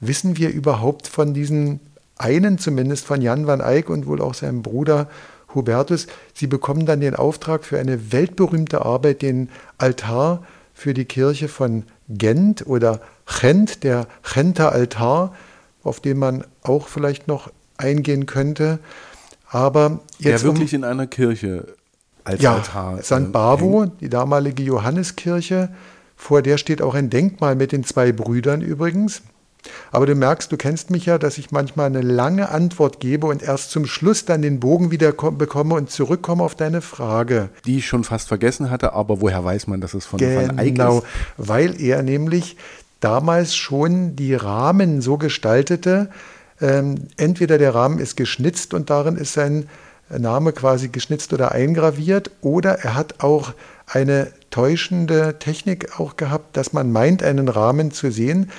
wissen 0.00 0.36
wir 0.36 0.50
überhaupt 0.50 1.06
von 1.06 1.34
diesen 1.34 1.80
einen 2.16 2.58
zumindest 2.58 3.06
von 3.06 3.22
Jan 3.22 3.46
van 3.46 3.60
Eyck 3.60 3.90
und 3.90 4.06
wohl 4.06 4.20
auch 4.20 4.34
seinem 4.34 4.62
Bruder 4.62 5.08
Hubertus. 5.54 6.06
Sie 6.34 6.46
bekommen 6.46 6.84
dann 6.86 7.00
den 7.00 7.14
Auftrag 7.14 7.64
für 7.64 7.78
eine 7.78 8.12
weltberühmte 8.12 8.84
Arbeit, 8.84 9.22
den 9.22 9.48
Altar 9.78 10.42
für 10.74 10.94
die 10.94 11.04
Kirche 11.04 11.48
von 11.48 11.84
Gent 12.08 12.66
oder 12.66 13.00
Gent, 13.40 13.82
der 13.84 14.06
Genter 14.34 14.72
Altar, 14.72 15.34
auf 15.82 16.00
den 16.00 16.18
man 16.18 16.44
auch 16.62 16.88
vielleicht 16.88 17.28
noch 17.28 17.50
eingehen 17.76 18.26
könnte. 18.26 18.78
Aber 19.50 20.00
jetzt. 20.18 20.42
Der 20.42 20.42
wirklich 20.42 20.74
um, 20.74 20.80
in 20.80 20.84
einer 20.84 21.06
Kirche 21.06 21.66
als 22.24 22.42
ja, 22.42 22.56
Altar. 22.56 23.02
St. 23.02 23.32
Bavo, 23.32 23.82
hängt. 23.82 24.00
die 24.00 24.08
damalige 24.08 24.62
Johanneskirche. 24.62 25.70
Vor 26.16 26.42
der 26.42 26.58
steht 26.58 26.82
auch 26.82 26.94
ein 26.94 27.10
Denkmal 27.10 27.54
mit 27.54 27.72
den 27.72 27.84
zwei 27.84 28.12
Brüdern 28.12 28.60
übrigens. 28.60 29.22
Aber 29.90 30.06
du 30.06 30.14
merkst, 30.14 30.50
du 30.50 30.56
kennst 30.56 30.90
mich 30.90 31.06
ja, 31.06 31.18
dass 31.18 31.38
ich 31.38 31.50
manchmal 31.50 31.86
eine 31.86 32.00
lange 32.00 32.50
Antwort 32.50 33.00
gebe 33.00 33.26
und 33.26 33.42
erst 33.42 33.70
zum 33.70 33.86
Schluss 33.86 34.24
dann 34.24 34.42
den 34.42 34.60
Bogen 34.60 34.90
wieder 34.90 35.12
bekomme 35.12 35.74
und 35.74 35.90
zurückkomme 35.90 36.42
auf 36.42 36.54
deine 36.54 36.80
Frage. 36.80 37.50
Die 37.64 37.78
ich 37.78 37.86
schon 37.86 38.04
fast 38.04 38.28
vergessen 38.28 38.70
hatte, 38.70 38.92
aber 38.92 39.20
woher 39.20 39.44
weiß 39.44 39.66
man, 39.66 39.80
dass 39.80 39.94
es 39.94 40.06
von 40.06 40.18
genau, 40.18 40.48
Van 40.48 40.58
Eyck 40.58 40.68
ist? 40.68 40.74
Genau, 40.78 41.02
weil 41.36 41.80
er 41.80 42.02
nämlich 42.02 42.56
damals 43.00 43.54
schon 43.54 44.16
die 44.16 44.34
Rahmen 44.34 45.00
so 45.00 45.18
gestaltete, 45.18 46.10
ähm, 46.60 47.06
entweder 47.16 47.58
der 47.58 47.74
Rahmen 47.74 47.98
ist 47.98 48.16
geschnitzt 48.16 48.74
und 48.74 48.90
darin 48.90 49.16
ist 49.16 49.32
sein 49.32 49.68
Name 50.10 50.52
quasi 50.52 50.88
geschnitzt 50.88 51.32
oder 51.32 51.52
eingraviert, 51.52 52.30
oder 52.40 52.78
er 52.80 52.94
hat 52.94 53.22
auch 53.22 53.52
eine 53.86 54.28
täuschende 54.50 55.38
Technik 55.38 56.00
auch 56.00 56.16
gehabt, 56.16 56.56
dass 56.56 56.72
man 56.72 56.90
meint, 56.90 57.22
einen 57.22 57.48
Rahmen 57.48 57.90
zu 57.90 58.10
sehen. 58.10 58.50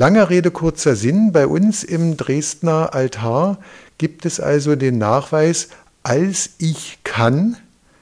Langer 0.00 0.30
Rede, 0.30 0.52
kurzer 0.52 0.94
Sinn. 0.94 1.32
Bei 1.32 1.48
uns 1.48 1.82
im 1.82 2.16
Dresdner 2.16 2.94
Altar 2.94 3.58
gibt 3.98 4.26
es 4.26 4.38
also 4.38 4.76
den 4.76 4.96
Nachweis, 4.96 5.70
als 6.04 6.50
ich 6.58 7.00
kann, 7.02 7.56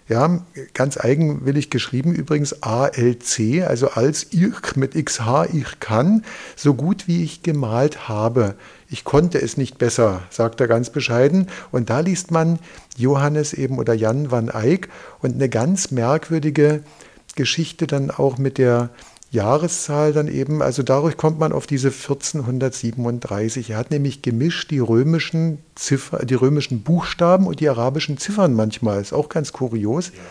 ja, 0.07 0.43
ganz 0.75 0.99
eigenwillig 0.99 1.71
geschrieben 1.71 2.15
übrigens 2.15 2.63
ALC, 2.63 3.67
also 3.67 3.89
als 3.93 4.27
ich 4.31 4.77
mit 4.77 4.93
XH 4.93 5.47
ich 5.55 5.81
kann, 5.81 6.23
so 6.55 6.75
gut 6.75 7.09
wie 7.09 7.25
ich 7.25 7.43
gemalt 7.43 8.11
habe. 8.11 8.57
Ich 8.91 9.05
konnte 9.05 9.41
es 9.41 9.57
nicht 9.57 9.79
besser, 9.79 10.21
sagt 10.29 10.61
er 10.61 10.69
ganz 10.69 10.91
bescheiden. 10.91 11.49
Und 11.73 11.89
da 11.89 12.01
liest 12.01 12.31
man 12.31 12.59
Johannes 12.99 13.55
eben 13.55 13.79
oder 13.79 13.95
Jan 13.95 14.31
van 14.31 14.49
Eyck 14.49 14.91
und 15.23 15.37
eine 15.37 15.49
ganz 15.49 15.91
merkwürdige 15.93 16.83
Geschichte 17.37 17.87
dann 17.87 18.11
auch 18.11 18.37
mit 18.37 18.59
der 18.59 18.91
Jahreszahl 19.31 20.13
dann 20.13 20.29
eben, 20.29 20.63
also 20.63 20.83
dadurch 20.83 21.17
kommt 21.17 21.39
man 21.39 21.53
auf 21.53 21.67
diese 21.67 21.89
1437. 21.89 23.71
Er 23.71 23.77
hat 23.77 23.91
nämlich 23.91 24.23
gemischt 24.23 24.71
die 24.71 24.79
römischen 24.79 25.59
Ziffer, 25.75 26.25
die 26.25 26.35
römischen 26.35 26.83
Buchstaben 26.83 27.47
und 27.47 27.61
die 27.61 27.69
arabischen 27.69 28.19
Ziffern 28.19 28.55
manchmal. 28.55 29.01
Ist 29.01 29.13
auch 29.13 29.29
ganz 29.29 29.53
kurios. 29.53 30.09
Ja. 30.09 30.23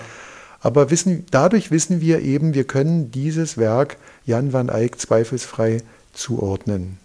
Aber 0.62 0.90
wissen, 0.90 1.26
dadurch 1.30 1.70
wissen 1.72 2.02
wir 2.02 2.22
eben, 2.22 2.54
wir 2.54 2.64
können 2.64 3.12
dieses 3.12 3.58
Werk 3.58 3.98
Jan 4.26 4.54
van 4.54 4.70
Eyck 4.70 5.00
zweifelsfrei 5.00 5.84
zuordnen. 6.14 6.98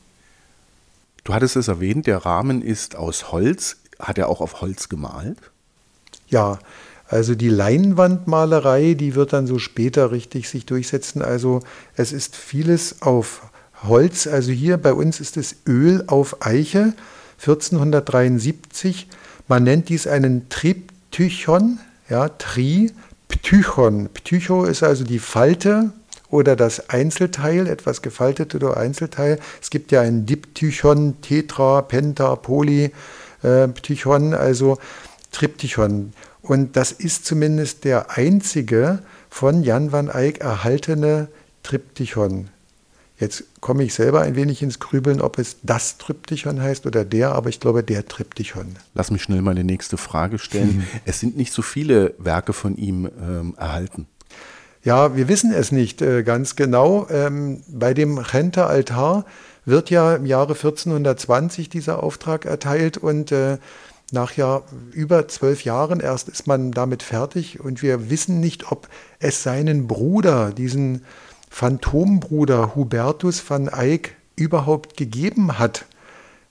Du 1.25 1.35
hattest 1.35 1.56
es 1.56 1.68
erwähnt, 1.68 2.06
der 2.06 2.18
Rahmen 2.18 2.62
ist 2.62 2.97
aus 2.97 3.32
Holz. 3.32 3.76
Hat 3.99 4.16
er 4.16 4.28
auch 4.28 4.40
auf 4.40 4.62
Holz 4.62 4.88
gemalt? 4.88 5.37
Ja, 6.28 6.59
also 7.10 7.34
die 7.34 7.48
Leinwandmalerei, 7.48 8.94
die 8.94 9.16
wird 9.16 9.32
dann 9.32 9.48
so 9.48 9.58
später 9.58 10.12
richtig 10.12 10.48
sich 10.48 10.64
durchsetzen. 10.64 11.22
Also 11.22 11.60
es 11.96 12.12
ist 12.12 12.36
vieles 12.36 13.02
auf 13.02 13.50
Holz. 13.82 14.28
Also 14.28 14.52
hier 14.52 14.76
bei 14.76 14.92
uns 14.92 15.18
ist 15.18 15.36
es 15.36 15.56
Öl 15.66 16.04
auf 16.06 16.46
Eiche, 16.46 16.94
1473. 17.40 19.08
Man 19.48 19.64
nennt 19.64 19.88
dies 19.88 20.06
einen 20.06 20.48
Triptychon, 20.50 21.80
ja, 22.08 22.28
Tri, 22.28 22.92
Ptychon. 23.26 24.08
Ptycho 24.14 24.64
ist 24.64 24.84
also 24.84 25.02
die 25.02 25.18
Falte 25.18 25.90
oder 26.28 26.54
das 26.54 26.90
Einzelteil, 26.90 27.66
etwas 27.66 28.02
gefaltete 28.02 28.56
oder 28.56 28.76
Einzelteil. 28.76 29.40
Es 29.60 29.70
gibt 29.70 29.90
ja 29.90 30.00
ein 30.02 30.26
Diptychon, 30.26 31.20
Tetra, 31.22 31.82
Penta, 31.82 32.36
Poly, 32.36 32.92
äh, 33.42 33.66
Ptychon, 33.66 34.32
also 34.32 34.78
Triptychon. 35.32 36.12
Und 36.42 36.76
das 36.76 36.92
ist 36.92 37.26
zumindest 37.26 37.85
der 37.85 38.16
einzige 38.16 39.00
von 39.28 39.62
Jan 39.62 39.92
van 39.92 40.09
Eyck 40.09 40.40
erhaltene 40.40 41.28
Triptychon. 41.62 42.49
Jetzt 43.18 43.44
komme 43.61 43.85
ich 43.85 43.92
selber 43.92 44.23
ein 44.23 44.35
wenig 44.35 44.62
ins 44.62 44.78
Grübeln, 44.78 45.20
ob 45.20 45.38
es 45.38 45.56
das 45.62 45.99
Triptychon 45.99 46.62
heißt 46.62 46.87
oder 46.87 47.04
der, 47.04 47.32
aber 47.32 47.50
ich 47.50 47.61
glaube 47.61 47.82
der 47.82 48.09
Triptychon. 48.09 48.76
Lass 48.94 49.11
mich 49.11 49.23
schnell 49.23 49.42
mal 49.42 49.54
die 49.54 49.62
nächste 49.62 49.99
Frage 49.99 50.38
stellen. 50.38 50.87
Es 51.04 51.20
sind 51.20 51.37
nicht 51.37 51.52
so 51.52 51.61
viele 51.61 52.14
Werke 52.16 52.54
von 52.54 52.76
ihm 52.76 53.11
ähm, 53.20 53.54
erhalten. 53.59 54.06
Ja, 54.82 55.14
wir 55.14 55.28
wissen 55.28 55.52
es 55.52 55.70
nicht 55.70 56.00
äh, 56.00 56.23
ganz 56.23 56.56
genau. 56.56 57.06
Ähm, 57.11 57.62
bei 57.68 57.92
dem 57.92 58.16
Renter 58.16 58.66
Altar 58.68 59.26
wird 59.66 59.90
ja 59.90 60.16
im 60.16 60.25
Jahre 60.25 60.54
1420 60.54 61.68
dieser 61.68 62.02
Auftrag 62.02 62.47
erteilt 62.47 62.97
und 62.97 63.32
äh, 63.32 63.59
nach 64.12 64.32
ja 64.32 64.62
über 64.92 65.28
zwölf 65.28 65.64
Jahren 65.64 66.00
erst 66.00 66.28
ist 66.28 66.46
man 66.46 66.72
damit 66.72 67.02
fertig 67.02 67.60
und 67.60 67.82
wir 67.82 68.10
wissen 68.10 68.40
nicht, 68.40 68.70
ob 68.70 68.88
es 69.18 69.42
seinen 69.42 69.86
Bruder, 69.86 70.52
diesen 70.52 71.04
Phantombruder 71.50 72.74
Hubertus 72.74 73.42
van 73.48 73.68
Eyck, 73.68 74.16
überhaupt 74.36 74.96
gegeben 74.96 75.58
hat. 75.58 75.84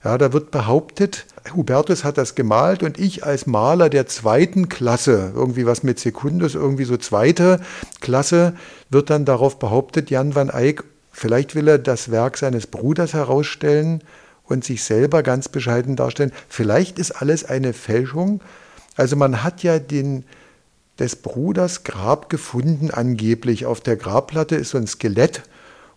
Ja, 0.04 0.16
da 0.16 0.32
wird 0.32 0.50
behauptet, 0.50 1.26
Hubertus 1.54 2.04
hat 2.04 2.16
das 2.16 2.34
gemalt 2.34 2.82
und 2.82 2.98
ich 2.98 3.24
als 3.24 3.46
Maler 3.46 3.90
der 3.90 4.06
zweiten 4.06 4.68
Klasse, 4.68 5.32
irgendwie 5.34 5.66
was 5.66 5.82
mit 5.82 5.98
Sekundus, 5.98 6.54
irgendwie 6.54 6.84
so 6.84 6.96
zweite 6.96 7.60
Klasse, 8.00 8.54
wird 8.88 9.10
dann 9.10 9.24
darauf 9.24 9.58
behauptet, 9.58 10.08
Jan 10.10 10.34
van 10.34 10.48
Eyck, 10.48 10.84
vielleicht 11.10 11.54
will 11.54 11.68
er 11.68 11.78
das 11.78 12.10
Werk 12.10 12.38
seines 12.38 12.66
Bruders 12.66 13.12
herausstellen 13.12 14.02
und 14.50 14.64
sich 14.64 14.82
selber 14.82 15.22
ganz 15.22 15.48
bescheiden 15.48 15.96
darstellen. 15.96 16.32
Vielleicht 16.48 16.98
ist 16.98 17.12
alles 17.12 17.44
eine 17.44 17.72
Fälschung. 17.72 18.40
Also 18.96 19.16
man 19.16 19.42
hat 19.42 19.62
ja 19.62 19.78
den, 19.78 20.24
des 20.98 21.16
Bruders 21.16 21.84
Grab 21.84 22.28
gefunden, 22.28 22.90
angeblich. 22.90 23.66
Auf 23.66 23.80
der 23.80 23.96
Grabplatte 23.96 24.56
ist 24.56 24.70
so 24.70 24.78
ein 24.78 24.86
Skelett 24.86 25.42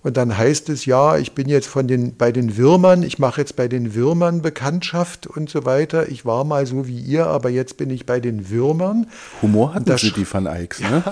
und 0.04 0.18
dann 0.18 0.38
heißt 0.38 0.68
es, 0.70 0.86
ja, 0.86 1.18
ich 1.18 1.32
bin 1.32 1.48
jetzt 1.48 1.68
von 1.68 1.88
den, 1.88 2.18
bei 2.18 2.34
den 2.34 2.58
Würmern, 2.58 3.04
ich 3.04 3.20
mache 3.20 3.40
jetzt 3.40 3.56
bei 3.56 3.70
den 3.70 3.96
Würmern 3.96 4.42
Bekanntschaft 4.42 5.28
und 5.28 5.50
so 5.50 5.66
weiter. 5.66 6.10
Ich 6.10 6.26
war 6.26 6.44
mal 6.44 6.66
so 6.66 6.88
wie 6.88 7.00
ihr, 7.00 7.28
aber 7.28 7.50
jetzt 7.50 7.78
bin 7.78 7.90
ich 7.90 8.06
bei 8.06 8.20
den 8.20 8.50
Würmern. 8.50 9.08
Humor 9.42 9.74
hatten 9.74 9.98
sie 9.98 10.12
die 10.12 10.32
Van 10.32 10.46
Eycks, 10.46 10.82
ne? 10.82 11.04
Ja, 11.06 11.12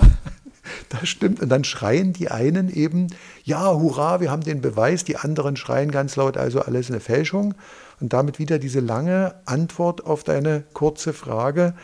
das 0.88 1.08
stimmt. 1.08 1.40
Und 1.40 1.48
dann 1.48 1.64
schreien 1.64 2.12
die 2.12 2.30
einen 2.30 2.72
eben, 2.72 3.08
ja, 3.44 3.72
hurra, 3.74 4.20
wir 4.20 4.30
haben 4.30 4.42
den 4.42 4.60
Beweis. 4.60 5.04
Die 5.04 5.16
anderen 5.16 5.56
schreien 5.56 5.90
ganz 5.90 6.16
laut, 6.16 6.36
also 6.36 6.60
alles 6.60 6.90
eine 6.90 7.00
Fälschung. 7.00 7.54
Und 8.00 8.12
damit 8.12 8.38
wieder 8.38 8.58
diese 8.58 8.80
lange 8.80 9.34
Antwort 9.44 10.04
auf 10.04 10.24
deine 10.24 10.64
kurze 10.72 11.12
Frage. 11.12 11.74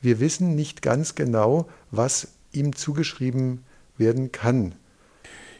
Wir 0.00 0.20
wissen 0.20 0.54
nicht 0.54 0.82
ganz 0.82 1.14
genau, 1.14 1.68
was 1.90 2.28
ihm 2.52 2.74
zugeschrieben 2.74 3.64
werden 3.96 4.32
kann. 4.32 4.74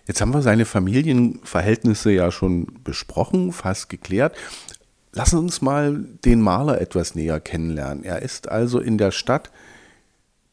Jetzt 0.06 0.22
haben 0.22 0.32
wir 0.32 0.40
seine 0.40 0.64
Familienverhältnisse 0.64 2.10
ja 2.10 2.30
schon 2.30 2.66
besprochen, 2.82 3.52
fast 3.52 3.90
geklärt. 3.90 4.34
Lass 5.12 5.34
uns 5.34 5.60
mal 5.60 6.06
den 6.24 6.40
Maler 6.40 6.80
etwas 6.80 7.14
näher 7.14 7.40
kennenlernen. 7.40 8.04
Er 8.04 8.22
ist 8.22 8.48
also 8.48 8.78
in 8.78 8.96
der 8.96 9.10
Stadt, 9.10 9.50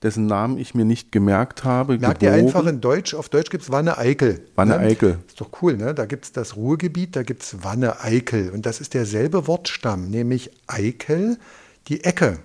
dessen 0.06 0.28
Namen 0.28 0.58
ich 0.58 0.76
mir 0.76 0.86
nicht 0.86 1.12
gemerkt 1.12 1.64
habe. 1.64 1.98
Merkt 1.98 2.24
ihr 2.24 2.32
einfach 2.32 2.66
in 2.66 2.80
Deutsch? 2.80 3.14
Auf 3.14 3.28
Deutsch 3.28 3.50
gibt 3.50 3.64
es 3.64 3.72
Wanne 3.72 3.98
Eickel. 3.98 4.46
Wanne 4.56 4.78
ne? 4.78 4.86
Eickel. 4.86 5.18
Ist 5.28 5.42
doch 5.42 5.50
cool, 5.62 5.76
ne? 5.76 5.94
Da 5.94 6.06
gibt 6.06 6.26
es 6.26 6.32
das 6.32 6.56
Ruhrgebiet, 6.56 7.16
da 7.16 7.24
gibt 7.24 7.44
es 7.44 7.64
Wanne 7.64 8.02
Eickel. 8.02 8.52
Und 8.52 8.66
das 8.66 8.80
ist 8.80 8.94
derselbe 8.94 9.48
Wortstamm, 9.48 10.10
nämlich 10.10 10.52
Eickel, 10.68 11.38
die 11.88 12.04
Ecke 12.04 12.40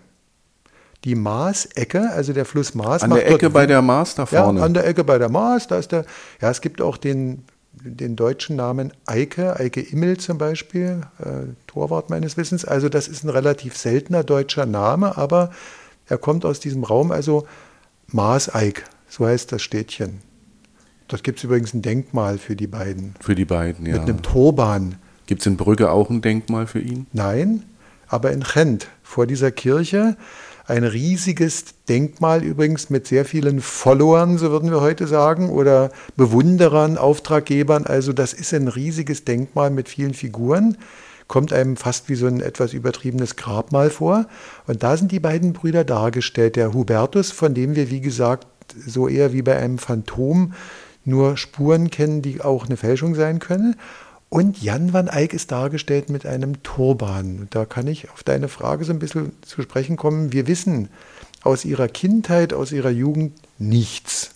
die 1.04 1.14
Maasecke, 1.14 2.10
also 2.10 2.32
der 2.32 2.44
Fluss 2.44 2.74
Maas. 2.74 3.02
An 3.02 3.10
der 3.10 3.26
Ecke 3.26 3.48
bei 3.48 3.66
der 3.66 3.80
Maas 3.80 4.14
da 4.14 4.26
vorne. 4.26 4.60
Ja, 4.60 4.66
an 4.66 4.74
der 4.74 4.86
Ecke 4.86 5.04
bei 5.04 5.18
der 5.18 5.30
Maas, 5.30 5.66
da 5.66 5.78
ist 5.78 5.92
der. 5.92 6.04
Ja, 6.42 6.50
es 6.50 6.60
gibt 6.60 6.82
auch 6.82 6.98
den, 6.98 7.44
den 7.72 8.16
deutschen 8.16 8.56
Namen 8.56 8.92
Eike, 9.06 9.58
Eike 9.58 9.80
Immel 9.80 10.18
zum 10.18 10.36
Beispiel, 10.36 11.00
äh, 11.18 11.54
Torwart 11.66 12.10
meines 12.10 12.36
Wissens. 12.36 12.66
Also 12.66 12.90
das 12.90 13.08
ist 13.08 13.24
ein 13.24 13.30
relativ 13.30 13.78
seltener 13.78 14.24
deutscher 14.24 14.66
Name, 14.66 15.16
aber 15.16 15.50
er 16.10 16.18
kommt 16.18 16.44
aus 16.44 16.60
diesem 16.60 16.84
Raum, 16.84 17.12
also 17.12 17.46
Maaseik, 18.08 18.84
so 19.08 19.26
heißt 19.26 19.52
das 19.52 19.62
Städtchen. 19.62 20.18
Dort 21.08 21.24
gibt 21.24 21.38
es 21.38 21.44
übrigens 21.44 21.72
ein 21.72 21.82
Denkmal 21.82 22.38
für 22.38 22.56
die 22.56 22.66
beiden. 22.66 23.14
Für 23.20 23.34
die 23.34 23.44
beiden, 23.44 23.86
ja. 23.86 23.94
Mit 23.94 24.02
einem 24.02 24.22
Turban. 24.22 24.96
Gibt 25.26 25.40
es 25.40 25.46
in 25.46 25.56
Brügge 25.56 25.90
auch 25.90 26.10
ein 26.10 26.20
Denkmal 26.20 26.66
für 26.66 26.80
ihn? 26.80 27.06
Nein, 27.12 27.62
aber 28.08 28.32
in 28.32 28.42
Gent, 28.42 28.88
vor 29.02 29.26
dieser 29.26 29.52
Kirche 29.52 30.16
ein 30.66 30.84
riesiges 30.84 31.64
Denkmal 31.88 32.44
übrigens 32.44 32.90
mit 32.90 33.06
sehr 33.06 33.24
vielen 33.24 33.60
Followern, 33.60 34.38
so 34.38 34.50
würden 34.50 34.70
wir 34.70 34.80
heute 34.80 35.08
sagen, 35.08 35.50
oder 35.50 35.90
Bewunderern, 36.16 36.96
Auftraggebern. 36.96 37.86
Also 37.86 38.12
das 38.12 38.32
ist 38.32 38.54
ein 38.54 38.68
riesiges 38.68 39.24
Denkmal 39.24 39.70
mit 39.70 39.88
vielen 39.88 40.14
Figuren. 40.14 40.76
Kommt 41.30 41.52
einem 41.52 41.76
fast 41.76 42.08
wie 42.08 42.16
so 42.16 42.26
ein 42.26 42.40
etwas 42.40 42.72
übertriebenes 42.72 43.36
Grabmal 43.36 43.88
vor. 43.88 44.26
Und 44.66 44.82
da 44.82 44.96
sind 44.96 45.12
die 45.12 45.20
beiden 45.20 45.52
Brüder 45.52 45.84
dargestellt. 45.84 46.56
Der 46.56 46.74
Hubertus, 46.74 47.30
von 47.30 47.54
dem 47.54 47.76
wir, 47.76 47.88
wie 47.88 48.00
gesagt, 48.00 48.48
so 48.84 49.06
eher 49.06 49.32
wie 49.32 49.42
bei 49.42 49.56
einem 49.56 49.78
Phantom 49.78 50.54
nur 51.04 51.36
Spuren 51.36 51.88
kennen, 51.88 52.20
die 52.20 52.40
auch 52.40 52.66
eine 52.66 52.76
Fälschung 52.76 53.14
sein 53.14 53.38
können. 53.38 53.76
Und 54.28 54.60
Jan 54.60 54.92
van 54.92 55.06
Eyck 55.06 55.32
ist 55.32 55.52
dargestellt 55.52 56.10
mit 56.10 56.26
einem 56.26 56.64
Turban. 56.64 57.38
Und 57.38 57.54
da 57.54 57.64
kann 57.64 57.86
ich 57.86 58.10
auf 58.10 58.24
deine 58.24 58.48
Frage 58.48 58.84
so 58.84 58.92
ein 58.92 58.98
bisschen 58.98 59.30
zu 59.42 59.62
sprechen 59.62 59.96
kommen. 59.96 60.32
Wir 60.32 60.48
wissen 60.48 60.88
aus 61.44 61.64
ihrer 61.64 61.86
Kindheit, 61.86 62.52
aus 62.52 62.72
ihrer 62.72 62.90
Jugend 62.90 63.38
nichts. 63.56 64.32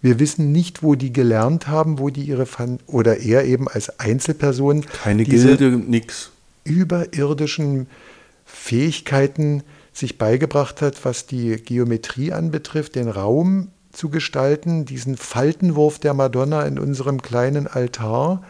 Wir 0.00 0.20
wissen 0.20 0.52
nicht, 0.52 0.84
wo 0.84 0.94
die 0.94 1.12
gelernt 1.12 1.66
haben, 1.66 1.98
wo 1.98 2.08
die 2.08 2.22
ihre 2.22 2.46
Fan 2.46 2.78
oder 2.86 3.18
er 3.18 3.46
eben 3.46 3.66
als 3.66 3.98
Einzelperson 3.98 4.82
keine 5.02 5.24
Gilde, 5.24 5.72
nix 5.72 6.30
überirdischen 6.66 7.88
Fähigkeiten 8.44 9.62
sich 9.92 10.18
beigebracht 10.18 10.82
hat, 10.82 11.04
was 11.04 11.26
die 11.26 11.56
Geometrie 11.56 12.32
anbetrifft, 12.32 12.94
den 12.94 13.08
Raum 13.08 13.68
zu 13.92 14.10
gestalten, 14.10 14.84
diesen 14.84 15.16
Faltenwurf 15.16 15.98
der 15.98 16.12
Madonna 16.12 16.62
in 16.62 16.78
unserem 16.78 17.22
kleinen 17.22 17.66
Altar 17.66 18.42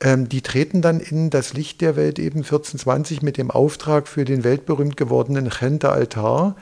ähm, 0.00 0.28
die 0.28 0.40
treten 0.40 0.80
dann 0.80 0.98
in 0.98 1.30
das 1.30 1.52
Licht 1.52 1.80
der 1.80 1.94
Welt 1.96 2.18
eben 2.18 2.38
1420 2.38 3.22
mit 3.22 3.36
dem 3.36 3.50
Auftrag 3.50 4.08
für 4.08 4.24
den 4.24 4.44
weltberühmt 4.44 4.96
gewordenen 4.96 5.50
Chenter 5.50 5.92
Altar, 5.92 6.56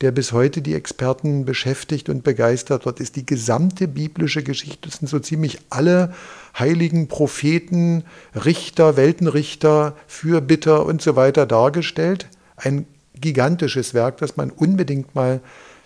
der 0.00 0.12
bis 0.12 0.32
heute 0.32 0.62
die 0.62 0.74
Experten 0.74 1.44
beschäftigt 1.44 2.08
und 2.08 2.22
begeistert. 2.22 2.86
Dort 2.86 3.00
ist 3.00 3.16
die 3.16 3.26
gesamte 3.26 3.88
biblische 3.88 4.42
Geschichte, 4.42 4.88
das 4.88 4.98
sind 4.98 5.08
so 5.08 5.18
ziemlich 5.18 5.58
alle 5.70 6.14
heiligen 6.58 7.08
Propheten, 7.08 8.04
Richter, 8.34 8.96
Weltenrichter, 8.96 9.94
Fürbitter 10.06 10.86
und 10.86 11.02
so 11.02 11.16
weiter 11.16 11.46
dargestellt. 11.46 12.28
Ein 12.56 12.86
gigantisches 13.14 13.94
Werk, 13.94 14.18
das 14.18 14.36
man 14.36 14.50
unbedingt 14.50 15.14
mal 15.14 15.40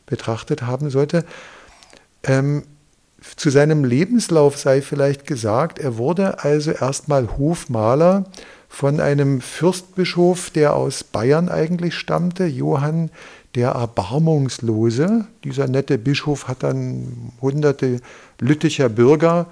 betrachtet 0.07 0.63
haben 0.63 0.91
sollte. 0.91 1.25
Ähm, 2.25 2.65
zu 3.37 3.51
seinem 3.51 3.85
Lebenslauf 3.85 4.57
sei 4.59 4.81
vielleicht 4.81 5.27
gesagt, 5.27 5.79
er 5.79 5.97
wurde 5.97 6.45
also 6.45 6.71
erstmal 6.71 7.37
Hofmaler 7.37 8.25
von 8.69 9.01
einem 9.01 9.41
Fürstbischof, 9.41 10.51
der 10.51 10.75
aus 10.75 11.03
Bayern 11.03 11.49
eigentlich 11.49 11.95
stammte, 11.95 12.45
Johann 12.47 13.11
der 13.55 13.71
Erbarmungslose. 13.71 15.27
Dieser 15.43 15.67
nette 15.67 15.99
Bischof 15.99 16.49
hat 16.49 16.63
dann 16.63 17.33
hunderte 17.41 18.01
lütticher 18.41 18.89
Bürger 18.89 19.47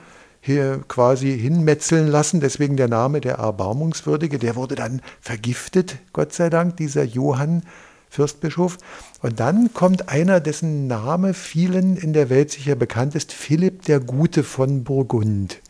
hier 0.47 0.81
quasi 0.87 1.37
hinmetzeln 1.37 2.07
lassen, 2.07 2.41
deswegen 2.41 2.77
der 2.77 2.89
Name 2.89 3.21
der 3.21 3.35
Erbarmungswürdige. 3.35 4.39
Der 4.39 4.55
wurde 4.55 4.77
dann 4.77 5.03
vergiftet, 5.21 5.99
Gott 6.13 6.33
sei 6.33 6.51
Dank, 6.51 6.77
dieser 6.77 7.03
Johann 7.03 7.65
Fürstbischof. 8.09 8.79
Und 9.23 9.41
dann 9.41 9.75
kommt 9.75 10.09
einer, 10.09 10.39
dessen 10.39 10.87
Name 10.87 11.35
vielen 11.35 11.97
in 11.97 12.13
der 12.13 12.31
Welt 12.31 12.53
sicher 12.53 12.77
bekannt 12.77 13.17
ist, 13.17 13.33
Philipp 13.33 13.83
der 13.83 13.99
Gute 13.99 14.45
von 14.45 14.85
Burgund. 14.85 15.61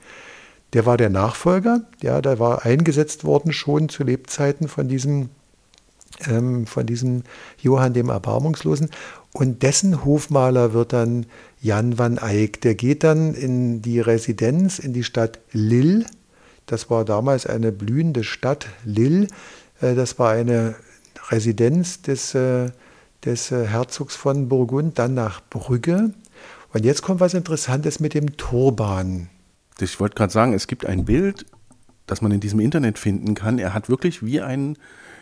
Der 0.74 0.84
war 0.84 0.98
der 0.98 1.08
Nachfolger, 1.08 1.80
ja, 2.02 2.20
der 2.20 2.38
war 2.38 2.66
eingesetzt 2.66 3.24
worden 3.24 3.54
schon 3.54 3.88
zu 3.88 4.04
Lebzeiten 4.04 4.68
von 4.68 4.88
diesem, 4.88 5.30
ähm, 6.28 6.66
von 6.66 6.84
diesem 6.86 7.22
Johann 7.58 7.94
dem 7.94 8.10
Erbarmungslosen. 8.10 8.90
Und 9.36 9.62
dessen 9.62 10.02
Hofmaler 10.02 10.72
wird 10.72 10.94
dann 10.94 11.26
Jan 11.60 11.98
van 11.98 12.16
Eyck. 12.16 12.62
Der 12.62 12.74
geht 12.74 13.04
dann 13.04 13.34
in 13.34 13.82
die 13.82 14.00
Residenz, 14.00 14.78
in 14.78 14.94
die 14.94 15.04
Stadt 15.04 15.40
Lille. 15.52 16.06
Das 16.64 16.88
war 16.88 17.04
damals 17.04 17.44
eine 17.44 17.70
blühende 17.70 18.24
Stadt, 18.24 18.66
Lille. 18.86 19.26
Äh, 19.82 19.94
das 19.94 20.18
war 20.18 20.30
eine 20.30 20.74
Residenz 21.28 22.00
des, 22.00 22.34
äh, 22.34 22.70
des 23.26 23.52
äh, 23.52 23.66
Herzogs 23.66 24.16
von 24.16 24.48
Burgund, 24.48 24.98
dann 24.98 25.12
nach 25.12 25.42
Brügge. 25.50 26.14
Und 26.72 26.86
jetzt 26.86 27.02
kommt 27.02 27.20
was 27.20 27.34
Interessantes 27.34 28.00
mit 28.00 28.14
dem 28.14 28.38
Turban. 28.38 29.28
Ich 29.78 30.00
wollte 30.00 30.14
gerade 30.14 30.32
sagen, 30.32 30.54
es 30.54 30.66
gibt 30.66 30.86
ein 30.86 31.04
Bild, 31.04 31.44
das 32.06 32.22
man 32.22 32.32
in 32.32 32.40
diesem 32.40 32.60
Internet 32.60 32.98
finden 32.98 33.34
kann. 33.34 33.58
Er 33.58 33.74
hat 33.74 33.90
wirklich 33.90 34.24
wie 34.24 34.40
ein, 34.40 34.78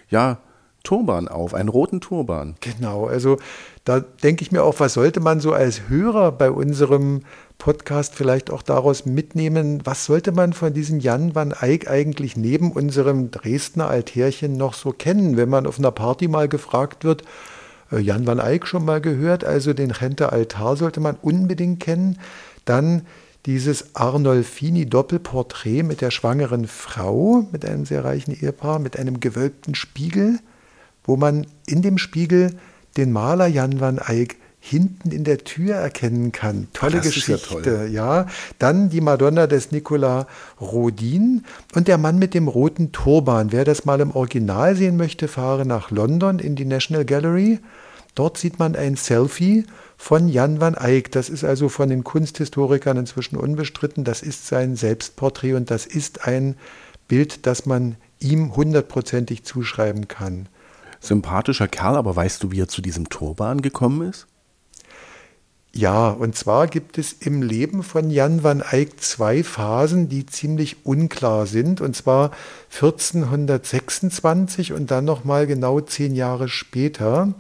ja, 0.09 0.39
Turban 0.85 1.27
auf, 1.27 1.55
einen 1.55 1.69
roten 1.69 2.01
Turban. 2.01 2.55
Genau, 2.61 3.07
also 3.07 3.39
da 3.85 4.01
denke 4.01 4.43
ich 4.43 4.53
mir 4.53 4.63
auch, 4.63 4.79
was 4.79 4.95
sollte 4.95 5.19
man 5.19 5.41
so 5.41 5.53
als 5.53 5.89
Hörer 5.89 6.31
bei 6.31 6.51
unserem 6.51 7.23
Podcast 7.59 8.15
vielleicht 8.15 8.51
auch 8.51 8.63
daraus 8.63 9.07
mitnehmen, 9.07 9.81
was 9.85 10.05
sollte 10.05 10.33
man 10.33 10.53
von 10.53 10.73
diesem 10.73 11.01
Jan 11.01 11.35
van 11.35 11.53
Eyck 11.53 11.91
eigentlich 11.91 12.37
neben 12.37 12.71
unserem 12.71 13.31
Dresdner 13.31 13.89
Altärchen 13.89 14.57
noch 14.57 14.75
so 14.75 14.93
kennen, 14.93 15.37
wenn 15.37 15.49
man 15.49 15.67
auf 15.67 15.79
einer 15.79 15.91
Party 15.91 16.29
mal 16.29 16.49
gefragt 16.49 17.05
wird, 17.05 17.25
äh, 17.91 17.99
Jan 17.99 18.27
van 18.27 18.39
Eyck 18.39 18.67
schon 18.67 18.85
mal 18.85 19.01
gehört, 19.01 19.45
also 19.45 19.73
den 19.73 19.91
Renter 19.91 20.33
Altar 20.33 20.77
sollte 20.77 21.01
man 21.01 21.17
unbedingt 21.21 21.81
kennen. 21.81 22.19
Dann 22.65 23.03
dieses 23.47 23.95
Arnolfini 23.95 24.87
Doppelporträt 24.87 25.83
mit 25.83 26.01
der 26.01 26.11
schwangeren 26.11 26.67
Frau, 26.67 27.47
mit 27.53 27.65
einem 27.65 27.85
sehr 27.85 28.05
reichen 28.05 28.33
Ehepaar, 28.33 28.79
mit 28.79 28.99
einem 28.99 29.21
gewölbten 29.21 29.75
Spiegel, 29.75 30.39
wo 31.05 31.17
man 31.17 31.47
in 31.67 31.83
dem 31.83 31.99
Spiegel 31.99 32.57
den 32.97 33.13
Maler 33.13 33.47
Jan 33.47 33.81
van 33.81 33.99
Eyck 33.99 34.37
hinten 34.67 35.11
in 35.11 35.25
der 35.25 35.45
Tür 35.45 35.75
erkennen 35.75 36.33
kann. 36.33 36.69
Tolle 36.73 36.97
das 36.97 37.13
Geschichte, 37.13 37.87
ja, 37.91 38.23
ja. 38.23 38.27
Dann 38.59 38.89
die 38.89 39.03
Madonna 39.03 39.47
des 39.47 39.73
Nicolas 39.73 40.25
Rodin 40.59 41.45
und 41.75 41.87
der 41.87 41.99
Mann 41.99 42.19
mit 42.19 42.33
dem 42.33 42.49
roten 42.49 42.91
Turban. 42.91 43.53
Wer 43.53 43.67
das 43.67 43.85
mal 43.85 44.01
im 44.01 44.13
Original 44.13 44.75
sehen 44.75 44.97
möchte, 44.97 45.29
fahre 45.29 45.67
nach 45.67 45.91
London 45.91 46.39
in 46.39 46.57
die 46.57 46.65
National 46.65 47.05
Gallery. 47.05 47.59
Dort 48.15 48.39
sieht 48.39 48.59
man 48.59 48.75
ein 48.75 48.97
Selfie 48.97 49.67
von 49.99 50.29
Jan 50.29 50.63
van 50.63 50.75
Eyck. 50.75 51.13
Das 51.13 51.29
ist 51.29 51.45
also 51.45 51.69
von 51.69 51.91
den 51.91 52.03
Kunsthistorikern 52.03 52.97
inzwischen 52.97 53.37
unbestritten. 53.37 54.05
Das 54.05 54.23
ist 54.23 54.47
sein 54.47 54.77
Selbstporträt 54.77 55.53
und 55.53 55.71
das 55.71 55.85
ist 55.85 56.27
ein 56.27 56.57
Bild, 57.07 57.45
das 57.45 57.67
man 57.67 57.97
ihm 58.19 58.57
hundertprozentig 58.57 59.45
zuschreiben 59.45 60.09
kann. 60.09 60.49
Sympathischer 61.05 61.69
Kerl, 61.69 61.97
aber 61.97 62.17
weißt 62.17 62.43
du, 62.43 62.51
wie 62.51 62.61
er 62.61 62.69
zu 62.69 62.83
diesem 62.83 63.09
Turban 63.09 63.63
gekommen 63.63 64.09
ist? 64.09 64.27
Ja, 65.77 66.11
und 66.11 66.37
zwar 66.37 66.69
gibt 66.69 66.99
es 66.99 67.13
im 67.15 67.43
Leben 67.43 67.83
von 67.83 68.09
Jan 68.09 68.45
van 68.45 68.61
Eyck 68.61 69.01
zwei 69.01 69.43
Phasen, 69.43 70.09
die 70.09 70.25
ziemlich 70.25 70.87
unklar 70.87 71.47
sind. 71.47 71.81
Und 71.81 71.97
zwar 71.97 72.31
1426 72.75 74.73
und 74.73 74.93
dann 74.93 75.05
nochmal 75.05 75.49
genau 75.49 75.81
zehn 75.81 76.15
Jahre 76.15 76.49
später. 76.49 77.35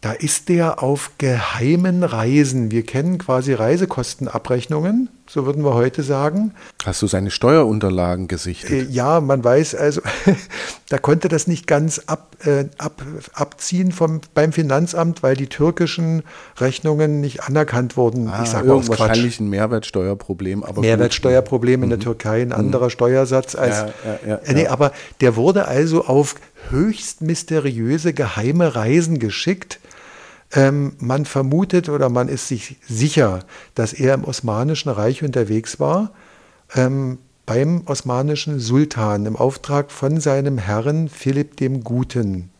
Da 0.00 0.12
ist 0.12 0.48
der 0.48 0.82
auf 0.82 1.10
geheimen 1.18 2.04
Reisen. 2.04 2.70
Wir 2.70 2.84
kennen 2.86 3.18
quasi 3.18 3.52
Reisekostenabrechnungen, 3.52 5.10
so 5.28 5.44
würden 5.44 5.64
wir 5.64 5.74
heute 5.74 6.02
sagen. 6.02 6.54
Hast 6.84 7.02
du 7.02 7.06
seine 7.06 7.30
Steuerunterlagen 7.30 8.28
gesichtet? 8.28 8.70
Äh, 8.70 8.82
ja, 8.84 9.20
man 9.20 9.44
weiß 9.44 9.74
also, 9.74 10.00
da 10.88 10.98
konnte 10.98 11.28
das 11.28 11.46
nicht 11.46 11.66
ganz 11.66 12.00
ab, 12.06 12.36
äh, 12.44 12.64
ab, 12.78 13.02
abziehen 13.34 13.92
vom, 13.92 14.22
beim 14.32 14.52
Finanzamt, 14.52 15.22
weil 15.22 15.36
die 15.36 15.48
türkischen 15.48 16.22
Rechnungen 16.56 17.20
nicht 17.20 17.42
anerkannt 17.42 17.96
wurden. 17.96 18.28
Ah, 18.28 18.42
ich 18.42 18.48
sage 18.48 18.72
auch 18.72 18.88
wahrscheinlich 18.88 19.38
ein 19.38 19.50
Mehrwertsteuerproblem. 19.50 20.64
Aber 20.64 20.80
Mehrwertsteuerproblem 20.80 21.82
in 21.82 21.90
der 21.90 21.98
mhm. 21.98 22.02
Türkei, 22.02 22.42
ein 22.42 22.52
anderer 22.52 22.86
mhm. 22.86 22.90
Steuersatz 22.90 23.54
als. 23.54 23.76
Ja, 23.76 23.86
ja, 23.86 24.28
ja, 24.28 24.34
äh, 24.36 24.54
nee, 24.54 24.66
aber 24.66 24.92
der 25.20 25.36
wurde 25.36 25.68
also 25.68 26.06
auf 26.06 26.36
höchst 26.70 27.20
mysteriöse 27.20 28.14
geheime 28.14 28.74
Reisen 28.74 29.18
geschickt 29.18 29.78
ähm, 30.52 30.92
man 30.98 31.24
vermutet 31.24 31.88
oder 31.88 32.08
man 32.08 32.28
ist 32.28 32.48
sich 32.48 32.76
sicher, 32.86 33.40
dass 33.74 33.92
er 33.92 34.14
im 34.14 34.24
Osmanischen 34.24 34.88
Reich 34.90 35.22
unterwegs 35.22 35.78
war, 35.78 36.12
ähm, 36.74 37.18
beim 37.44 37.82
osmanischen 37.86 38.60
Sultan 38.60 39.24
im 39.24 39.36
Auftrag 39.36 39.90
von 39.90 40.20
seinem 40.20 40.58
Herrn 40.58 41.08
Philipp 41.08 41.56
dem 41.56 41.82
Guten. 41.82 42.50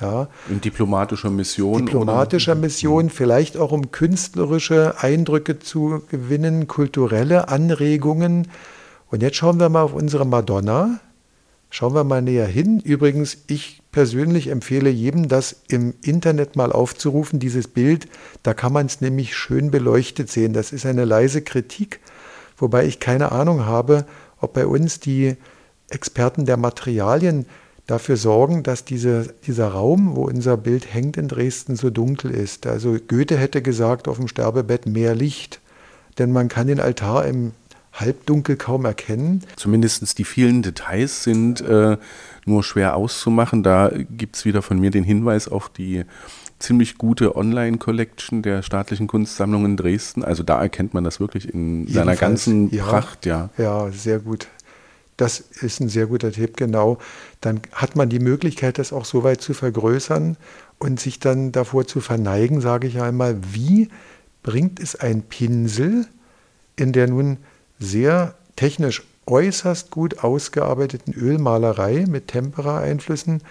Ja. 0.00 0.28
In 0.48 0.60
diplomatischer 0.60 1.30
Mission. 1.30 1.86
Diplomatischer 1.86 2.52
oder? 2.52 2.60
Mission, 2.60 3.10
vielleicht 3.10 3.56
auch 3.56 3.72
um 3.72 3.90
künstlerische 3.90 4.94
Eindrücke 4.98 5.58
zu 5.58 6.02
gewinnen, 6.08 6.68
kulturelle 6.68 7.48
Anregungen. 7.48 8.48
Und 9.10 9.22
jetzt 9.22 9.36
schauen 9.36 9.58
wir 9.58 9.68
mal 9.68 9.82
auf 9.82 9.94
unsere 9.94 10.24
Madonna. 10.24 11.00
Schauen 11.70 11.94
wir 11.94 12.04
mal 12.04 12.22
näher 12.22 12.46
hin. 12.46 12.80
Übrigens, 12.80 13.38
ich 13.46 13.82
persönlich 13.92 14.48
empfehle 14.48 14.90
jedem, 14.90 15.28
das 15.28 15.56
im 15.68 15.94
Internet 16.02 16.56
mal 16.56 16.72
aufzurufen, 16.72 17.40
dieses 17.40 17.68
Bild. 17.68 18.08
Da 18.42 18.54
kann 18.54 18.72
man 18.72 18.86
es 18.86 19.00
nämlich 19.00 19.36
schön 19.36 19.70
beleuchtet 19.70 20.30
sehen. 20.30 20.54
Das 20.54 20.72
ist 20.72 20.86
eine 20.86 21.04
leise 21.04 21.42
Kritik, 21.42 22.00
wobei 22.56 22.86
ich 22.86 23.00
keine 23.00 23.32
Ahnung 23.32 23.66
habe, 23.66 24.06
ob 24.40 24.54
bei 24.54 24.66
uns 24.66 25.00
die 25.00 25.36
Experten 25.90 26.46
der 26.46 26.56
Materialien 26.56 27.46
dafür 27.86 28.16
sorgen, 28.16 28.62
dass 28.62 28.84
diese, 28.84 29.34
dieser 29.46 29.68
Raum, 29.68 30.14
wo 30.14 30.24
unser 30.24 30.56
Bild 30.56 30.92
hängt 30.92 31.16
in 31.16 31.28
Dresden, 31.28 31.74
so 31.76 31.90
dunkel 31.90 32.30
ist. 32.30 32.66
Also 32.66 32.96
Goethe 33.08 33.36
hätte 33.36 33.62
gesagt 33.62 34.08
auf 34.08 34.18
dem 34.18 34.28
Sterbebett 34.28 34.86
mehr 34.86 35.14
Licht, 35.14 35.60
denn 36.18 36.30
man 36.30 36.48
kann 36.48 36.66
den 36.66 36.80
Altar 36.80 37.24
im 37.26 37.52
Halbdunkel 38.00 38.56
kaum 38.56 38.84
erkennen. 38.84 39.42
Zumindest 39.56 40.18
die 40.18 40.24
vielen 40.24 40.62
Details 40.62 41.24
sind 41.24 41.60
äh, 41.60 41.96
nur 42.44 42.62
schwer 42.64 42.96
auszumachen. 42.96 43.62
Da 43.62 43.90
gibt 44.10 44.36
es 44.36 44.44
wieder 44.44 44.62
von 44.62 44.78
mir 44.78 44.90
den 44.90 45.04
Hinweis 45.04 45.48
auf 45.48 45.68
die 45.68 46.04
ziemlich 46.58 46.98
gute 46.98 47.36
Online-Collection 47.36 48.42
der 48.42 48.62
staatlichen 48.62 49.06
Kunstsammlung 49.06 49.64
in 49.64 49.76
Dresden. 49.76 50.24
Also 50.24 50.42
da 50.42 50.60
erkennt 50.60 50.94
man 50.94 51.04
das 51.04 51.20
wirklich 51.20 51.52
in 51.52 51.80
Jedenfalls, 51.80 51.94
seiner 51.94 52.16
ganzen 52.16 52.74
ja, 52.74 52.84
Pracht, 52.84 53.26
ja. 53.26 53.50
Ja, 53.58 53.90
sehr 53.90 54.18
gut. 54.18 54.48
Das 55.16 55.40
ist 55.40 55.80
ein 55.80 55.88
sehr 55.88 56.06
guter 56.06 56.30
Tipp, 56.30 56.56
genau. 56.56 56.98
Dann 57.40 57.60
hat 57.72 57.96
man 57.96 58.08
die 58.08 58.20
Möglichkeit, 58.20 58.78
das 58.78 58.92
auch 58.92 59.04
so 59.04 59.24
weit 59.24 59.40
zu 59.40 59.52
vergrößern 59.52 60.36
und 60.78 61.00
sich 61.00 61.18
dann 61.18 61.52
davor 61.52 61.86
zu 61.86 62.00
verneigen, 62.00 62.60
sage 62.60 62.86
ich 62.86 63.00
einmal, 63.00 63.36
wie 63.52 63.88
bringt 64.42 64.80
es 64.80 64.94
ein 64.94 65.22
Pinsel 65.22 66.06
in 66.76 66.92
der 66.92 67.08
nun 67.08 67.38
sehr 67.78 68.34
technisch 68.56 69.02
äußerst 69.26 69.90
gut 69.90 70.24
ausgearbeiteten 70.24 71.14
Ölmalerei 71.14 72.06
mit 72.08 72.28
Tempera-Einflüssen 72.28 73.42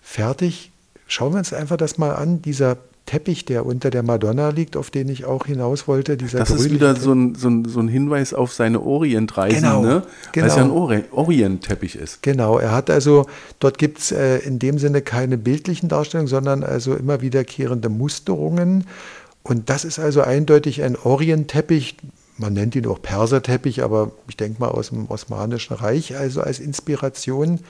fertig. 0.00 0.70
Schauen 1.08 1.32
wir 1.32 1.38
uns 1.38 1.52
einfach 1.52 1.76
das 1.76 1.98
mal 1.98 2.12
an. 2.12 2.42
Dieser 2.42 2.78
Teppich, 3.06 3.44
der 3.44 3.64
unter 3.64 3.90
der 3.90 4.02
Madonna 4.02 4.48
liegt, 4.48 4.76
auf 4.76 4.90
den 4.90 5.08
ich 5.08 5.24
auch 5.24 5.46
hinaus 5.46 5.86
wollte. 5.86 6.16
Dieser 6.16 6.40
das 6.40 6.50
ist 6.50 6.70
wieder 6.70 6.96
so 6.96 7.12
ein, 7.12 7.36
so, 7.36 7.48
ein, 7.48 7.64
so 7.64 7.78
ein, 7.78 7.88
Hinweis 7.88 8.34
auf 8.34 8.52
seine 8.52 8.80
Orientreisen, 8.82 9.62
genau, 9.62 9.82
ne? 9.82 10.02
genau. 10.32 10.44
weil 10.44 10.50
es 10.50 10.56
ja 10.56 10.64
ein 10.64 10.70
Ori 10.70 11.04
Orientteppich 11.12 11.94
ist. 11.94 12.22
Genau, 12.22 12.58
er 12.58 12.72
hat 12.72 12.90
also, 12.90 13.26
dort 13.60 13.78
gibt 13.78 13.98
es 13.98 14.12
äh, 14.12 14.38
in 14.38 14.58
dem 14.58 14.78
Sinne 14.78 15.02
keine 15.02 15.38
bildlichen 15.38 15.88
Darstellungen, 15.88 16.28
sondern 16.28 16.64
also 16.64 16.94
immer 16.94 17.20
wiederkehrende 17.20 17.88
Musterungen. 17.88 18.86
Und 19.44 19.70
das 19.70 19.84
ist 19.84 20.00
also 20.00 20.22
eindeutig 20.22 20.82
ein 20.82 20.96
Orientteppich, 20.96 21.96
man 22.38 22.52
nennt 22.52 22.74
ihn 22.74 22.86
auch 22.86 23.00
Perserteppich, 23.00 23.82
aber 23.82 24.12
ich 24.28 24.36
denke 24.36 24.60
mal 24.60 24.68
aus 24.68 24.90
dem 24.90 25.10
Osmanischen 25.10 25.74
Reich, 25.74 26.16
also 26.16 26.40
als 26.42 26.58
Inspiration. 26.58 27.60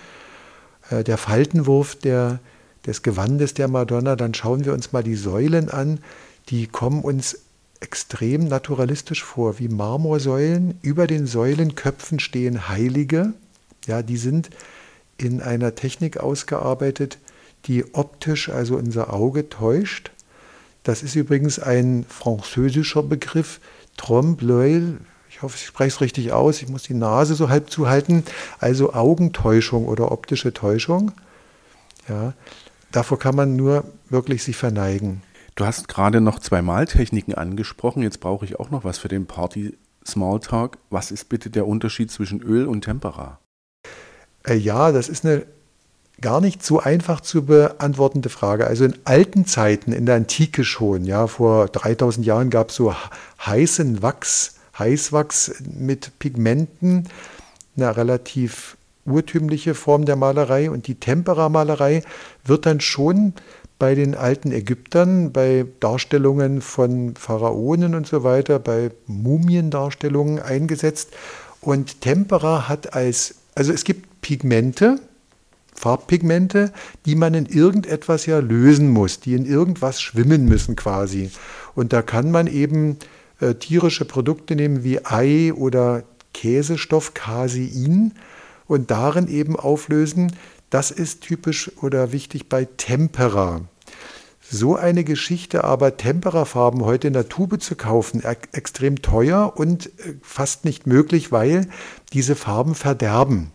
Äh, 0.90 1.04
der 1.04 1.18
Faltenwurf 1.18 1.94
der, 1.94 2.40
des 2.84 3.02
Gewandes 3.02 3.54
der 3.54 3.68
Madonna, 3.68 4.16
dann 4.16 4.34
schauen 4.34 4.64
wir 4.64 4.72
uns 4.72 4.92
mal 4.92 5.02
die 5.02 5.16
Säulen 5.16 5.70
an, 5.70 6.00
die 6.48 6.66
kommen 6.66 7.02
uns 7.02 7.38
extrem 7.80 8.48
naturalistisch 8.48 9.22
vor, 9.22 9.58
wie 9.58 9.68
Marmorsäulen. 9.68 10.78
Über 10.82 11.06
den 11.06 11.26
Säulenköpfen 11.26 12.18
stehen 12.20 12.68
Heilige, 12.68 13.34
ja, 13.86 14.02
die 14.02 14.16
sind 14.16 14.50
in 15.18 15.40
einer 15.40 15.74
Technik 15.74 16.18
ausgearbeitet, 16.18 17.18
die 17.66 17.94
optisch 17.94 18.48
also 18.48 18.76
unser 18.76 19.12
Auge 19.12 19.48
täuscht. 19.48 20.10
Das 20.82 21.02
ist 21.02 21.16
übrigens 21.16 21.58
ein 21.58 22.04
französischer 22.08 23.02
Begriff, 23.02 23.60
Trompe-l'œil, 23.96 24.98
ich 25.28 25.42
hoffe, 25.42 25.56
ich 25.56 25.66
spreche 25.66 25.88
es 25.88 26.00
richtig 26.00 26.32
aus, 26.32 26.62
ich 26.62 26.68
muss 26.68 26.84
die 26.84 26.94
Nase 26.94 27.34
so 27.34 27.48
halb 27.48 27.70
zuhalten, 27.70 28.24
also 28.58 28.94
Augentäuschung 28.94 29.86
oder 29.86 30.12
optische 30.12 30.52
Täuschung. 30.52 31.12
Ja, 32.08 32.34
davor 32.92 33.18
kann 33.18 33.36
man 33.36 33.56
nur 33.56 33.84
wirklich 34.08 34.42
sich 34.42 34.56
verneigen. 34.56 35.22
Du 35.56 35.64
hast 35.64 35.88
gerade 35.88 36.20
noch 36.20 36.38
zwei 36.38 36.62
Maltechniken 36.62 37.34
angesprochen, 37.34 38.02
jetzt 38.02 38.20
brauche 38.20 38.44
ich 38.44 38.60
auch 38.60 38.70
noch 38.70 38.84
was 38.84 38.98
für 38.98 39.08
den 39.08 39.26
Party 39.26 39.76
Smalltalk. 40.06 40.78
Was 40.90 41.10
ist 41.10 41.28
bitte 41.28 41.50
der 41.50 41.66
Unterschied 41.66 42.10
zwischen 42.10 42.40
Öl 42.40 42.66
und 42.66 42.82
Tempera? 42.82 43.40
Äh, 44.46 44.54
ja, 44.54 44.92
das 44.92 45.08
ist 45.08 45.24
eine 45.24 45.46
gar 46.20 46.40
nicht 46.40 46.64
so 46.64 46.80
einfach 46.80 47.20
zu 47.20 47.44
beantwortende 47.44 48.28
Frage. 48.28 48.66
Also 48.66 48.84
in 48.84 48.94
alten 49.04 49.46
Zeiten, 49.46 49.92
in 49.92 50.06
der 50.06 50.16
Antike 50.16 50.64
schon, 50.64 51.04
ja, 51.04 51.26
vor 51.26 51.68
3000 51.68 52.26
Jahren 52.26 52.50
gab 52.50 52.70
es 52.70 52.76
so 52.76 52.94
heißen 53.44 54.02
Wachs, 54.02 54.54
Heißwachs 54.78 55.62
mit 55.78 56.18
Pigmenten, 56.18 57.08
eine 57.76 57.96
relativ 57.96 58.76
urtümliche 59.04 59.74
Form 59.74 60.04
der 60.04 60.16
Malerei 60.16 60.70
und 60.70 60.86
die 60.86 60.96
Temperamalerei 60.96 62.02
wird 62.44 62.66
dann 62.66 62.80
schon 62.80 63.34
bei 63.78 63.94
den 63.94 64.14
alten 64.14 64.52
Ägyptern, 64.52 65.32
bei 65.32 65.66
Darstellungen 65.80 66.62
von 66.62 67.14
Pharaonen 67.14 67.94
und 67.94 68.06
so 68.06 68.24
weiter, 68.24 68.58
bei 68.58 68.90
Mumiendarstellungen 69.06 70.40
eingesetzt. 70.40 71.10
Und 71.60 72.00
Tempera 72.00 72.68
hat 72.68 72.94
als, 72.94 73.34
also 73.54 73.72
es 73.72 73.84
gibt 73.84 74.22
Pigmente, 74.22 74.98
Farbpigmente, 75.76 76.72
die 77.04 77.14
man 77.14 77.34
in 77.34 77.46
irgendetwas 77.46 78.26
ja 78.26 78.38
lösen 78.38 78.90
muss, 78.90 79.20
die 79.20 79.34
in 79.34 79.46
irgendwas 79.46 80.00
schwimmen 80.00 80.46
müssen 80.46 80.74
quasi. 80.74 81.30
Und 81.74 81.92
da 81.92 82.02
kann 82.02 82.30
man 82.30 82.46
eben 82.46 82.98
äh, 83.40 83.54
tierische 83.54 84.04
Produkte 84.04 84.56
nehmen 84.56 84.82
wie 84.82 85.04
Ei 85.04 85.52
oder 85.52 86.04
Käsestoff, 86.32 87.14
Casein 87.14 88.12
und 88.66 88.90
darin 88.90 89.28
eben 89.28 89.56
auflösen. 89.56 90.32
Das 90.70 90.90
ist 90.90 91.22
typisch 91.22 91.70
oder 91.82 92.12
wichtig 92.12 92.48
bei 92.48 92.64
Tempera. 92.64 93.60
So 94.48 94.76
eine 94.76 95.02
Geschichte 95.02 95.64
aber 95.64 95.96
Temperafarben 95.96 96.84
heute 96.84 97.08
in 97.08 97.14
der 97.14 97.28
Tube 97.28 97.60
zu 97.60 97.74
kaufen, 97.74 98.22
extrem 98.52 99.02
teuer 99.02 99.54
und 99.56 99.86
äh, 99.86 100.14
fast 100.22 100.64
nicht 100.64 100.86
möglich, 100.86 101.32
weil 101.32 101.68
diese 102.12 102.36
Farben 102.36 102.74
verderben. 102.74 103.50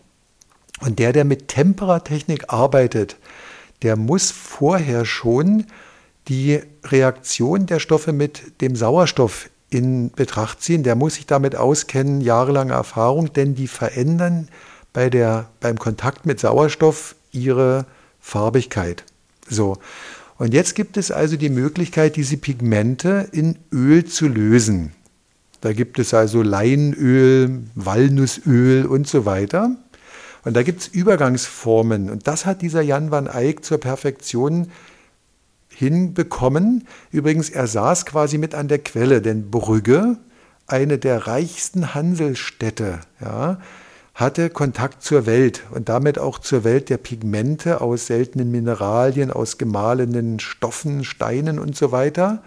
Und 0.82 0.98
der, 0.98 1.12
der 1.12 1.24
mit 1.24 1.48
Temperatechnik 1.48 2.52
arbeitet, 2.52 3.16
der 3.82 3.96
muss 3.96 4.32
vorher 4.32 5.04
schon 5.04 5.66
die 6.28 6.60
Reaktion 6.84 7.66
der 7.66 7.78
Stoffe 7.78 8.12
mit 8.12 8.60
dem 8.60 8.74
Sauerstoff 8.74 9.48
in 9.70 10.10
Betracht 10.10 10.60
ziehen. 10.60 10.82
Der 10.82 10.96
muss 10.96 11.14
sich 11.14 11.26
damit 11.26 11.56
auskennen, 11.56 12.20
jahrelange 12.20 12.72
Erfahrung, 12.72 13.32
denn 13.32 13.54
die 13.54 13.68
verändern 13.68 14.48
bei 14.92 15.08
der, 15.08 15.48
beim 15.60 15.78
Kontakt 15.78 16.26
mit 16.26 16.40
Sauerstoff 16.40 17.14
ihre 17.30 17.86
Farbigkeit. 18.20 19.04
So. 19.48 19.78
Und 20.36 20.52
jetzt 20.52 20.74
gibt 20.74 20.96
es 20.96 21.12
also 21.12 21.36
die 21.36 21.48
Möglichkeit, 21.48 22.16
diese 22.16 22.36
Pigmente 22.36 23.28
in 23.30 23.58
Öl 23.72 24.04
zu 24.04 24.26
lösen. 24.26 24.92
Da 25.60 25.72
gibt 25.72 26.00
es 26.00 26.12
also 26.12 26.42
Leinöl, 26.42 27.62
Walnussöl 27.76 28.84
und 28.84 29.06
so 29.06 29.24
weiter. 29.24 29.76
Und 30.44 30.54
da 30.54 30.62
gibt 30.62 30.80
es 30.80 30.88
Übergangsformen. 30.88 32.10
Und 32.10 32.26
das 32.26 32.46
hat 32.46 32.62
dieser 32.62 32.82
Jan 32.82 33.10
van 33.10 33.26
Eyck 33.26 33.64
zur 33.64 33.78
Perfektion 33.78 34.70
hinbekommen. 35.68 36.86
Übrigens, 37.10 37.50
er 37.50 37.66
saß 37.66 38.06
quasi 38.06 38.38
mit 38.38 38.54
an 38.54 38.68
der 38.68 38.78
Quelle, 38.78 39.22
denn 39.22 39.50
Brügge, 39.50 40.18
eine 40.66 40.98
der 40.98 41.26
reichsten 41.26 41.94
Handelsstädte, 41.94 43.00
ja, 43.20 43.58
hatte 44.14 44.50
Kontakt 44.50 45.02
zur 45.02 45.26
Welt 45.26 45.62
und 45.70 45.88
damit 45.88 46.18
auch 46.18 46.38
zur 46.38 46.64
Welt 46.64 46.90
der 46.90 46.98
Pigmente 46.98 47.80
aus 47.80 48.06
seltenen 48.06 48.50
Mineralien, 48.50 49.30
aus 49.30 49.56
gemahlenen 49.56 50.38
Stoffen, 50.38 51.04
Steinen 51.04 51.58
und 51.58 51.76
so 51.76 51.92
weiter. 51.92 52.42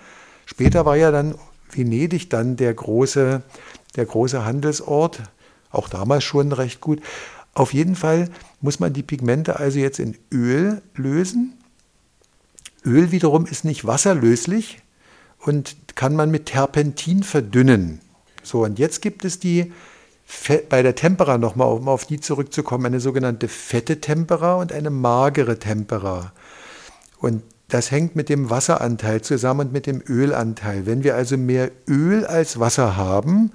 Später 0.46 0.86
war 0.86 0.96
ja 0.96 1.12
dann 1.12 1.36
Venedig 1.72 2.30
dann 2.30 2.56
der 2.56 2.74
große, 2.74 3.42
der 3.96 4.06
große 4.06 4.46
Handelsort, 4.46 5.24
auch 5.72 5.90
damals 5.90 6.24
schon 6.24 6.52
recht 6.52 6.82
gut. 6.82 7.02
Auf 7.56 7.74
jeden 7.74 7.96
Fall 7.96 8.30
muss 8.62 8.80
man 8.80 8.94
die 8.94 9.02
Pigmente 9.02 9.58
also 9.60 9.80
jetzt 9.80 10.00
in 10.00 10.18
Öl 10.32 10.82
lösen. 10.94 11.54
Öl 12.86 13.12
wiederum 13.12 13.46
ist 13.46 13.66
nicht 13.66 13.86
wasserlöslich 13.86 14.80
und 15.40 15.76
kann 15.96 16.16
man 16.16 16.30
mit 16.30 16.48
Terpentin 16.48 17.24
verdünnen. 17.24 18.02
So, 18.44 18.64
und 18.64 18.78
jetzt 18.78 19.02
gibt 19.02 19.26
es 19.26 19.40
die 19.40 19.72
bei 20.70 20.82
der 20.82 20.96
Tempera 20.96 21.38
nochmal, 21.38 21.72
um 21.72 21.88
auf 21.88 22.06
die 22.06 22.20
zurückzukommen, 22.20 22.88
eine 22.88 23.00
sogenannte 23.00 23.48
fette 23.48 24.02
Tempera 24.02 24.56
und 24.56 24.74
eine 24.74 24.90
magere 24.90 25.58
Tempera. 25.58 26.34
Und 27.20 27.44
das 27.70 27.90
hängt 27.90 28.16
mit 28.16 28.30
dem 28.30 28.50
Wasseranteil 28.50 29.22
zusammen 29.22 29.68
und 29.68 29.74
mit 29.74 29.86
dem 29.86 30.02
Ölanteil. 30.08 30.86
Wenn 30.86 31.04
wir 31.04 31.16
also 31.16 31.38
mehr 31.38 31.72
Öl 31.88 32.26
als 32.26 32.60
Wasser 32.60 32.98
haben, 32.98 33.52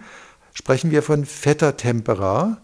sprechen 0.54 0.90
wir 0.90 1.02
von 1.02 1.24
fetter 1.26 1.76
Tempera. 1.76 2.58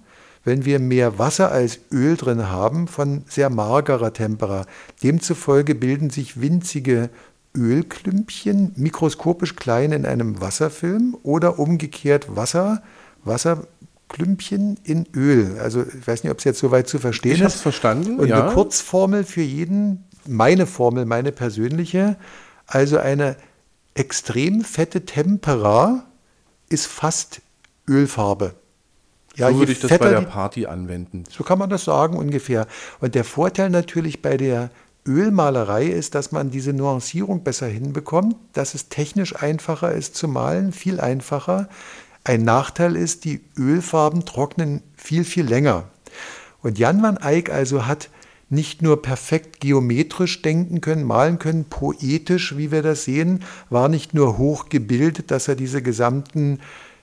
Wenn 0.46 0.64
wir 0.64 0.78
mehr 0.78 1.18
Wasser 1.18 1.50
als 1.50 1.80
Öl 1.90 2.16
drin 2.16 2.48
haben, 2.48 2.86
von 2.86 3.24
sehr 3.28 3.50
magerer 3.50 4.12
Tempera. 4.12 4.64
Demzufolge 5.02 5.74
bilden 5.74 6.08
sich 6.08 6.40
winzige 6.40 7.10
Ölklümpchen, 7.52 8.70
mikroskopisch 8.76 9.56
klein 9.56 9.90
in 9.90 10.06
einem 10.06 10.40
Wasserfilm 10.40 11.16
oder 11.24 11.58
umgekehrt 11.58 12.36
Wasser, 12.36 12.84
Wasser 13.24 13.66
Klümpchen 14.08 14.78
in 14.84 15.06
Öl. 15.16 15.58
Also 15.60 15.82
ich 15.82 16.06
weiß 16.06 16.22
nicht, 16.22 16.30
ob 16.30 16.38
es 16.38 16.44
jetzt 16.44 16.60
soweit 16.60 16.86
zu 16.86 17.00
verstehen 17.00 17.32
ich 17.32 17.40
ist. 17.40 17.46
Ich 17.46 17.52
habe 17.54 17.62
verstanden. 17.62 18.20
Und 18.20 18.28
ja. 18.28 18.44
eine 18.44 18.54
Kurzformel 18.54 19.24
für 19.24 19.42
jeden, 19.42 20.04
meine 20.28 20.66
Formel, 20.66 21.06
meine 21.06 21.32
persönliche. 21.32 22.16
Also 22.68 22.98
eine 22.98 23.34
extrem 23.94 24.62
fette 24.62 25.06
Tempera 25.06 26.04
ist 26.68 26.86
fast 26.86 27.42
Ölfarbe. 27.88 28.54
Ja, 29.36 29.50
so 29.50 29.58
würde 29.58 29.72
ich 29.72 29.80
das 29.80 29.98
bei 29.98 30.10
der 30.10 30.22
Party 30.22 30.66
anwenden. 30.66 31.24
So 31.30 31.44
kann 31.44 31.58
man 31.58 31.70
das 31.70 31.84
sagen 31.84 32.16
ungefähr. 32.16 32.66
Und 33.00 33.14
der 33.14 33.24
Vorteil 33.24 33.70
natürlich 33.70 34.22
bei 34.22 34.36
der 34.36 34.70
Ölmalerei 35.06 35.86
ist, 35.86 36.14
dass 36.14 36.32
man 36.32 36.50
diese 36.50 36.72
Nuancierung 36.72 37.44
besser 37.44 37.66
hinbekommt, 37.66 38.36
dass 38.54 38.74
es 38.74 38.88
technisch 38.88 39.36
einfacher 39.36 39.92
ist 39.92 40.16
zu 40.16 40.26
malen, 40.26 40.72
viel 40.72 41.00
einfacher. 41.00 41.68
Ein 42.24 42.42
Nachteil 42.42 42.96
ist, 42.96 43.24
die 43.24 43.42
Ölfarben 43.56 44.24
trocknen 44.24 44.82
viel, 44.96 45.24
viel 45.24 45.46
länger. 45.46 45.84
Und 46.62 46.78
Jan 46.78 47.02
van 47.02 47.18
Eyck 47.18 47.50
also 47.50 47.86
hat 47.86 48.10
nicht 48.48 48.82
nur 48.82 49.02
perfekt 49.02 49.60
geometrisch 49.60 50.42
denken 50.42 50.80
können, 50.80 51.04
malen 51.04 51.38
können, 51.38 51.64
poetisch, 51.64 52.56
wie 52.56 52.70
wir 52.70 52.82
das 52.82 53.04
sehen, 53.04 53.42
war 53.70 53.88
nicht 53.88 54.14
nur 54.14 54.38
hochgebildet, 54.38 55.30
dass 55.30 55.48
er 55.48 55.56
diese 55.56 55.82
gesamten 55.82 56.60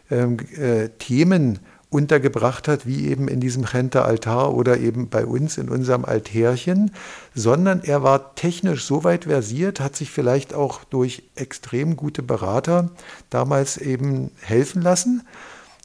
ähm, 0.09 0.37
äh, 0.57 0.89
Themen 0.99 1.59
untergebracht 1.93 2.67
hat, 2.67 2.86
wie 2.86 3.08
eben 3.08 3.27
in 3.27 3.39
diesem 3.39 3.65
Chenter 3.65 4.06
Altar 4.06 4.53
oder 4.53 4.79
eben 4.79 5.10
bei 5.10 5.25
uns 5.25 5.58
in 5.58 5.69
unserem 5.69 6.06
Altärchen, 6.06 6.91
sondern 7.36 7.84
er 7.84 8.03
war 8.03 8.36
technisch 8.36 8.84
so 8.84 9.03
weit 9.03 9.25
versiert, 9.25 9.79
hat 9.79 9.95
sich 9.95 10.12
vielleicht 10.12 10.53
auch 10.53 10.84
durch 10.84 11.23
extrem 11.36 11.95
gute 11.95 12.23
Berater 12.23 12.89
damals 13.29 13.77
eben 13.77 14.32
helfen 14.41 14.82
lassen 14.82 15.23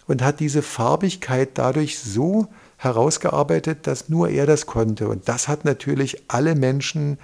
und 0.06 0.22
hat 0.22 0.40
diese 0.40 0.62
Farbigkeit 0.62 1.50
dadurch 1.54 1.98
so 1.98 2.48
herausgearbeitet, 2.78 3.86
dass 3.86 4.08
nur 4.08 4.30
er 4.30 4.46
das 4.46 4.66
konnte. 4.66 5.08
Und 5.08 5.28
das 5.28 5.48
hat 5.48 5.64
natürlich 5.64 6.22
alle 6.28 6.54
Menschen 6.54 7.18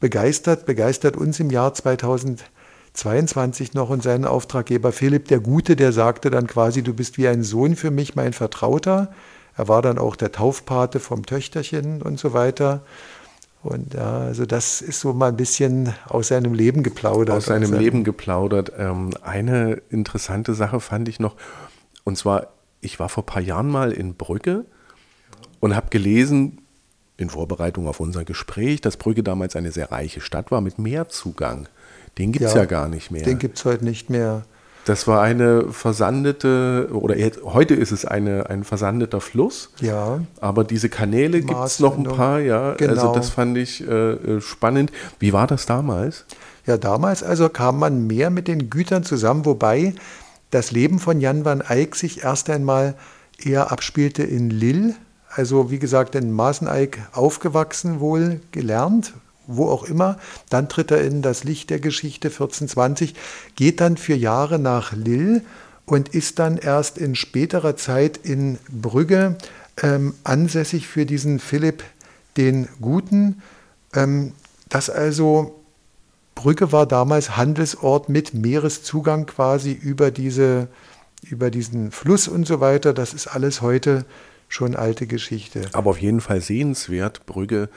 begeistert, 0.00 0.66
begeistert 0.66 1.16
uns 1.16 1.40
im 1.40 1.50
Jahr 1.50 1.74
2000. 1.74 2.44
22 2.98 3.74
noch 3.74 3.90
und 3.90 4.02
seinen 4.02 4.24
Auftraggeber 4.24 4.90
Philipp 4.90 5.28
der 5.28 5.38
Gute, 5.38 5.76
der 5.76 5.92
sagte 5.92 6.30
dann 6.30 6.48
quasi, 6.48 6.82
du 6.82 6.94
bist 6.94 7.16
wie 7.16 7.28
ein 7.28 7.44
Sohn 7.44 7.76
für 7.76 7.92
mich, 7.92 8.16
mein 8.16 8.32
Vertrauter. 8.32 9.12
Er 9.56 9.68
war 9.68 9.82
dann 9.82 9.98
auch 9.98 10.16
der 10.16 10.32
Taufpate 10.32 10.98
vom 10.98 11.24
Töchterchen 11.24 12.02
und 12.02 12.18
so 12.18 12.32
weiter. 12.32 12.82
Und 13.62 13.94
ja, 13.94 14.18
also 14.18 14.46
das 14.46 14.80
ist 14.80 14.98
so 14.98 15.12
mal 15.12 15.28
ein 15.28 15.36
bisschen 15.36 15.94
aus 16.08 16.28
seinem 16.28 16.54
Leben 16.54 16.82
geplaudert. 16.82 17.36
Aus 17.36 17.46
seinem 17.46 17.70
also, 17.70 17.76
Leben 17.76 18.02
geplaudert. 18.02 18.72
Ähm, 18.76 19.10
eine 19.22 19.80
interessante 19.90 20.54
Sache 20.54 20.80
fand 20.80 21.08
ich 21.08 21.20
noch, 21.20 21.36
und 22.02 22.18
zwar, 22.18 22.48
ich 22.80 22.98
war 22.98 23.08
vor 23.08 23.22
ein 23.22 23.26
paar 23.26 23.42
Jahren 23.42 23.68
mal 23.68 23.92
in 23.92 24.14
Brügge 24.14 24.64
und 25.60 25.76
habe 25.76 25.88
gelesen, 25.90 26.62
in 27.16 27.30
Vorbereitung 27.30 27.86
auf 27.86 28.00
unser 28.00 28.24
Gespräch, 28.24 28.80
dass 28.80 28.96
Brügge 28.96 29.22
damals 29.22 29.54
eine 29.54 29.70
sehr 29.70 29.92
reiche 29.92 30.20
Stadt 30.20 30.50
war 30.50 30.60
mit 30.60 30.78
Meerzugang. 30.78 31.68
Den 32.18 32.32
gibt 32.32 32.44
es 32.44 32.54
ja, 32.54 32.60
ja, 32.60 32.64
gar 32.66 32.88
nicht 32.88 33.10
mehr. 33.10 33.22
Den 33.22 33.38
gibt 33.38 33.58
es 33.58 33.64
heute 33.64 33.84
nicht 33.84 34.10
mehr. 34.10 34.44
Das 34.84 35.06
war 35.06 35.20
eine 35.20 35.70
versandete, 35.70 36.88
oder 36.92 37.14
heute 37.44 37.74
ist 37.74 37.92
es 37.92 38.06
eine, 38.06 38.48
ein 38.48 38.64
versandeter 38.64 39.20
Fluss. 39.20 39.70
Ja. 39.80 40.20
Aber 40.40 40.64
diese 40.64 40.88
Kanäle 40.88 41.42
gibt 41.42 41.62
es 41.62 41.78
noch 41.78 41.98
ein 41.98 42.04
paar, 42.04 42.40
ja. 42.40 42.70
Also 42.70 42.76
genau. 42.78 42.92
Also 42.92 43.14
das 43.14 43.28
fand 43.28 43.58
ich 43.58 43.86
äh, 43.86 44.12
äh, 44.12 44.40
spannend. 44.40 44.90
Wie 45.18 45.34
war 45.34 45.46
das 45.46 45.66
damals? 45.66 46.24
Ja, 46.66 46.78
damals 46.78 47.22
also 47.22 47.50
kam 47.50 47.78
man 47.78 48.06
mehr 48.06 48.30
mit 48.30 48.48
den 48.48 48.70
Gütern 48.70 49.04
zusammen, 49.04 49.44
wobei 49.44 49.94
das 50.50 50.70
Leben 50.70 50.98
von 50.98 51.20
Jan 51.20 51.44
van 51.44 51.60
Eyck 51.60 51.94
sich 51.94 52.24
erst 52.24 52.48
einmal 52.48 52.94
eher 53.38 53.70
abspielte 53.70 54.22
in 54.22 54.48
Lille. 54.48 54.94
Also 55.30 55.70
wie 55.70 55.78
gesagt, 55.78 56.14
in 56.14 56.32
Maßeneik 56.32 56.98
aufgewachsen 57.12 58.00
wohl, 58.00 58.40
gelernt, 58.52 59.12
wo 59.48 59.68
auch 59.68 59.82
immer. 59.82 60.18
Dann 60.48 60.68
tritt 60.68 60.92
er 60.92 61.02
in 61.02 61.22
das 61.22 61.42
Licht 61.42 61.70
der 61.70 61.80
Geschichte 61.80 62.28
1420, 62.28 63.14
geht 63.56 63.80
dann 63.80 63.96
für 63.96 64.14
Jahre 64.14 64.60
nach 64.60 64.92
Lille 64.92 65.42
und 65.86 66.10
ist 66.10 66.38
dann 66.38 66.58
erst 66.58 66.98
in 66.98 67.16
späterer 67.16 67.76
Zeit 67.76 68.18
in 68.18 68.58
Brügge 68.70 69.36
ähm, 69.82 70.14
ansässig 70.22 70.86
für 70.86 71.06
diesen 71.06 71.40
Philipp 71.40 71.82
den 72.36 72.68
Guten. 72.80 73.42
Ähm, 73.94 74.32
das 74.68 74.90
also 74.90 75.58
Brügge 76.34 76.70
war 76.72 76.86
damals 76.86 77.36
Handelsort 77.36 78.08
mit 78.08 78.34
Meereszugang 78.34 79.26
quasi 79.26 79.72
über, 79.72 80.10
diese, 80.10 80.68
über 81.22 81.50
diesen 81.50 81.90
Fluss 81.90 82.28
und 82.28 82.46
so 82.46 82.60
weiter. 82.60 82.92
Das 82.92 83.14
ist 83.14 83.26
alles 83.26 83.60
heute 83.60 84.04
schon 84.48 84.76
alte 84.76 85.06
Geschichte. 85.06 85.62
Aber 85.72 85.90
auf 85.90 86.00
jeden 86.00 86.20
Fall 86.20 86.40
sehenswert, 86.40 87.26
Brügge. 87.26 87.68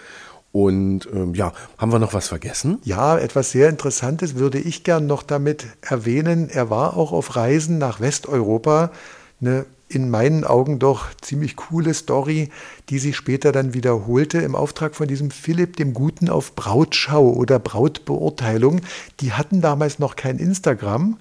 Und 0.51 1.07
ähm, 1.13 1.33
ja, 1.33 1.53
haben 1.77 1.91
wir 1.91 1.99
noch 1.99 2.13
was 2.13 2.27
vergessen? 2.27 2.79
Ja, 2.83 3.17
etwas 3.17 3.51
sehr 3.51 3.69
Interessantes 3.69 4.35
würde 4.35 4.59
ich 4.59 4.83
gern 4.83 5.05
noch 5.05 5.23
damit 5.23 5.65
erwähnen. 5.81 6.49
Er 6.49 6.69
war 6.69 6.97
auch 6.97 7.13
auf 7.13 7.35
Reisen 7.35 7.77
nach 7.77 8.01
Westeuropa. 8.01 8.91
Eine 9.39 9.65
in 9.93 10.09
meinen 10.09 10.43
Augen 10.45 10.79
doch 10.79 11.07
ziemlich 11.21 11.55
coole 11.55 11.93
Story, 11.93 12.49
die 12.89 12.99
sich 12.99 13.15
später 13.15 13.51
dann 13.51 13.73
wiederholte 13.73 14.39
im 14.39 14.55
Auftrag 14.55 14.95
von 14.95 15.07
diesem 15.07 15.31
Philipp 15.31 15.75
dem 15.77 15.93
Guten 15.93 16.29
auf 16.29 16.55
Brautschau 16.55 17.29
oder 17.33 17.59
Brautbeurteilung. 17.59 18.81
Die 19.19 19.33
hatten 19.33 19.61
damals 19.61 19.99
noch 19.99 20.15
kein 20.15 20.37
Instagram. 20.37 21.17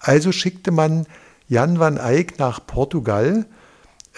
Also 0.00 0.32
schickte 0.32 0.70
man 0.70 1.06
Jan 1.48 1.78
van 1.78 1.96
Eyck 1.96 2.38
nach 2.38 2.64
Portugal, 2.66 3.46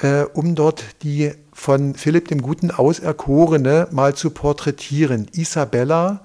äh, 0.00 0.22
um 0.32 0.54
dort 0.54 0.84
die 1.02 1.32
von 1.52 1.94
Philipp 1.94 2.28
dem 2.28 2.42
Guten 2.42 2.70
auserkorene 2.70 3.88
mal 3.90 4.14
zu 4.14 4.30
porträtieren. 4.30 5.28
Isabella, 5.32 6.20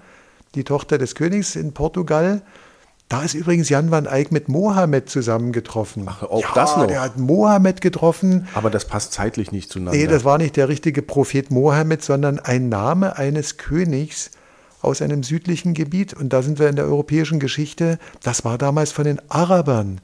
die 0.56 0.64
Tochter 0.64 0.98
des 0.98 1.16
Königs 1.16 1.56
in 1.56 1.74
Portugal. 1.74 2.42
Da 3.10 3.22
ist 3.22 3.36
übrigens 3.36 3.70
Jan 3.70 3.90
van 3.90 4.06
Eyck 4.06 4.34
mit 4.34 4.50
Mohammed 4.50 5.10
zusammengetroffen. 5.10 6.06
Ach, 6.08 6.24
auch 6.24 6.42
ja, 6.42 6.50
das 6.54 6.76
noch? 6.76 6.88
Der 6.88 7.02
hat 7.02 7.18
Mohammed 7.18 7.80
getroffen. 7.80 8.48
Aber 8.54 8.70
das 8.70 8.86
passt 8.86 9.14
zeitlich 9.14 9.52
nicht 9.52 9.72
zueinander. 9.72 9.98
Nee, 9.98 10.08
das 10.08 10.26
war 10.26 10.38
nicht 10.38 10.58
der 10.58 10.68
richtige 10.68 11.02
Prophet 11.02 11.50
Mohammed, 11.50 12.04
sondern 12.04 12.40
ein 12.40 12.68
Name 12.68 13.18
eines 13.18 13.58
Königs 13.58 14.32
aus 14.82 15.02
einem 15.02 15.24
südlichen 15.24 15.74
Gebiet. 15.74 16.14
Und 16.14 16.34
da 16.34 16.42
sind 16.42 16.60
wir 16.60 16.68
in 16.68 16.76
der 16.76 16.86
europäischen 16.86 17.40
Geschichte. 17.40 17.98
Das 18.24 18.44
war 18.44 18.58
damals 18.58 18.92
von 18.92 19.06
den 19.06 19.22
Arabern 19.30 20.02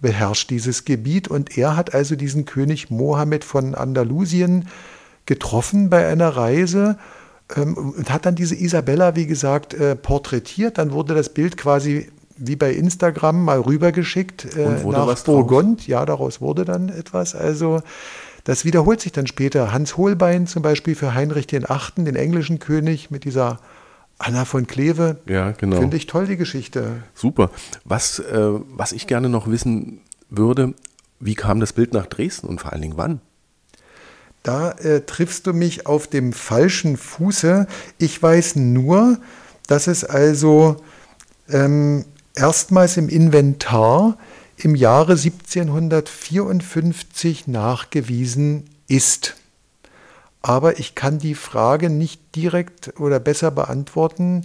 beherrscht, 0.00 0.50
dieses 0.50 0.84
Gebiet. 0.84 1.28
Und 1.28 1.56
er 1.56 1.76
hat 1.76 1.94
also 1.94 2.16
diesen 2.16 2.44
König 2.44 2.90
Mohammed 2.90 3.44
von 3.44 3.74
Andalusien 3.74 4.68
getroffen 5.26 5.90
bei 5.90 6.06
einer 6.06 6.30
Reise 6.30 6.98
ähm, 7.56 7.76
und 7.76 8.10
hat 8.10 8.26
dann 8.26 8.34
diese 8.34 8.54
Isabella, 8.54 9.16
wie 9.16 9.26
gesagt, 9.26 9.74
äh, 9.74 9.96
porträtiert. 9.96 10.78
Dann 10.78 10.92
wurde 10.92 11.14
das 11.14 11.28
Bild 11.28 11.56
quasi 11.56 12.08
wie 12.36 12.56
bei 12.56 12.72
Instagram 12.72 13.44
mal 13.44 13.60
rübergeschickt 13.60 14.56
äh, 14.56 14.84
nach 14.84 15.22
Burgund. 15.22 15.86
Ja, 15.86 16.04
daraus 16.04 16.40
wurde 16.40 16.64
dann 16.64 16.88
etwas. 16.88 17.34
Also 17.34 17.80
das 18.44 18.64
wiederholt 18.64 19.00
sich 19.00 19.12
dann 19.12 19.26
später. 19.26 19.72
Hans 19.72 19.96
Holbein 19.96 20.46
zum 20.46 20.62
Beispiel 20.62 20.94
für 20.94 21.14
Heinrich 21.14 21.46
den 21.46 21.68
Achten, 21.68 22.04
den 22.04 22.16
englischen 22.16 22.58
König, 22.58 23.10
mit 23.10 23.24
dieser 23.24 23.60
Anna 24.18 24.44
von 24.44 24.66
Kleve. 24.66 25.20
Ja, 25.26 25.52
genau. 25.52 25.78
Finde 25.78 25.96
ich 25.96 26.06
toll, 26.06 26.26
die 26.26 26.36
Geschichte. 26.36 27.02
Super. 27.14 27.50
Was, 27.84 28.18
äh, 28.18 28.50
was 28.68 28.92
ich 28.92 29.06
gerne 29.06 29.28
noch 29.28 29.50
wissen 29.50 30.00
würde, 30.30 30.74
wie 31.20 31.34
kam 31.34 31.60
das 31.60 31.72
Bild 31.72 31.92
nach 31.92 32.06
Dresden 32.06 32.46
und 32.46 32.60
vor 32.60 32.72
allen 32.72 32.82
Dingen 32.82 32.96
wann? 32.96 33.20
Da 34.42 34.72
äh, 34.72 35.00
triffst 35.00 35.46
du 35.46 35.54
mich 35.54 35.86
auf 35.86 36.06
dem 36.06 36.34
falschen 36.34 36.96
Fuße. 36.96 37.66
Ich 37.98 38.22
weiß 38.22 38.56
nur, 38.56 39.18
dass 39.66 39.86
es 39.86 40.04
also 40.04 40.76
ähm, 41.48 42.04
erstmals 42.34 42.98
im 42.98 43.08
Inventar 43.08 44.18
im 44.56 44.74
Jahre 44.74 45.12
1754 45.12 47.46
nachgewiesen 47.46 48.64
ist. 48.86 49.36
Aber 50.44 50.78
ich 50.78 50.94
kann 50.94 51.18
die 51.18 51.34
Frage 51.34 51.88
nicht 51.88 52.36
direkt 52.36 53.00
oder 53.00 53.18
besser 53.18 53.50
beantworten, 53.50 54.42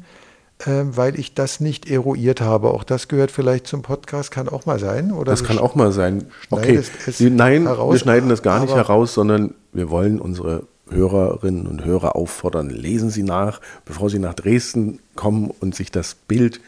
äh, 0.59 0.83
weil 0.85 1.19
ich 1.19 1.33
das 1.33 1.59
nicht 1.59 1.89
eruiert 1.89 2.39
habe. 2.39 2.69
Auch 2.71 2.85
das 2.85 3.09
gehört 3.09 3.31
vielleicht 3.31 3.67
zum 3.67 3.81
Podcast, 3.81 4.31
kann 4.31 4.47
auch 4.47 4.65
mal 4.65 4.79
sein. 4.79 5.11
Oder 5.11 5.31
das 5.31 5.43
kann 5.43 5.57
auch 5.57 5.75
mal 5.75 5.91
sein. 5.91 6.27
Okay, 6.49 6.81
nein, 7.19 7.63
heraus, 7.67 7.95
wir 7.95 7.99
schneiden 7.99 8.29
das 8.29 8.41
gar 8.41 8.61
nicht 8.61 8.73
heraus, 8.73 9.13
sondern 9.13 9.55
wir 9.73 9.89
wollen 9.89 10.21
unsere 10.21 10.63
Hörerinnen 10.89 11.67
und 11.67 11.83
Hörer 11.83 12.15
auffordern, 12.15 12.69
lesen 12.69 13.09
Sie 13.09 13.23
nach, 13.23 13.59
bevor 13.83 14.09
Sie 14.09 14.19
nach 14.19 14.33
Dresden 14.33 14.99
kommen 15.15 15.51
und 15.59 15.75
sich 15.75 15.91
das 15.91 16.15
Bild 16.15 16.61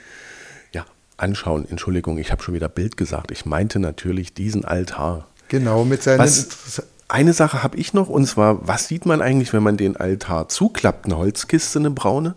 anschauen. 1.22 1.66
Entschuldigung, 1.70 2.18
ich 2.18 2.32
habe 2.32 2.44
schon 2.44 2.54
wieder 2.54 2.68
Bild 2.68 2.98
gesagt. 2.98 3.32
Ich 3.32 3.46
meinte 3.46 3.80
natürlich 3.80 4.34
diesen 4.34 4.66
Altar. 4.66 5.28
Genau, 5.48 5.86
mit 5.86 6.04
seinen. 6.04 6.20
Was, 6.20 6.84
eine 7.12 7.34
Sache 7.34 7.62
habe 7.62 7.78
ich 7.78 7.94
noch, 7.94 8.10
und 8.10 8.26
zwar, 8.26 8.66
was 8.68 8.88
sieht 8.88 9.06
man 9.06 9.22
eigentlich, 9.22 9.52
wenn 9.54 9.64
man 9.64 9.78
den 9.78 9.98
Altar 9.98 10.48
zuklappt? 10.48 11.06
Eine 11.06 11.18
Holzkiste, 11.18 11.80
eine 11.80 11.92
braune? 11.92 12.36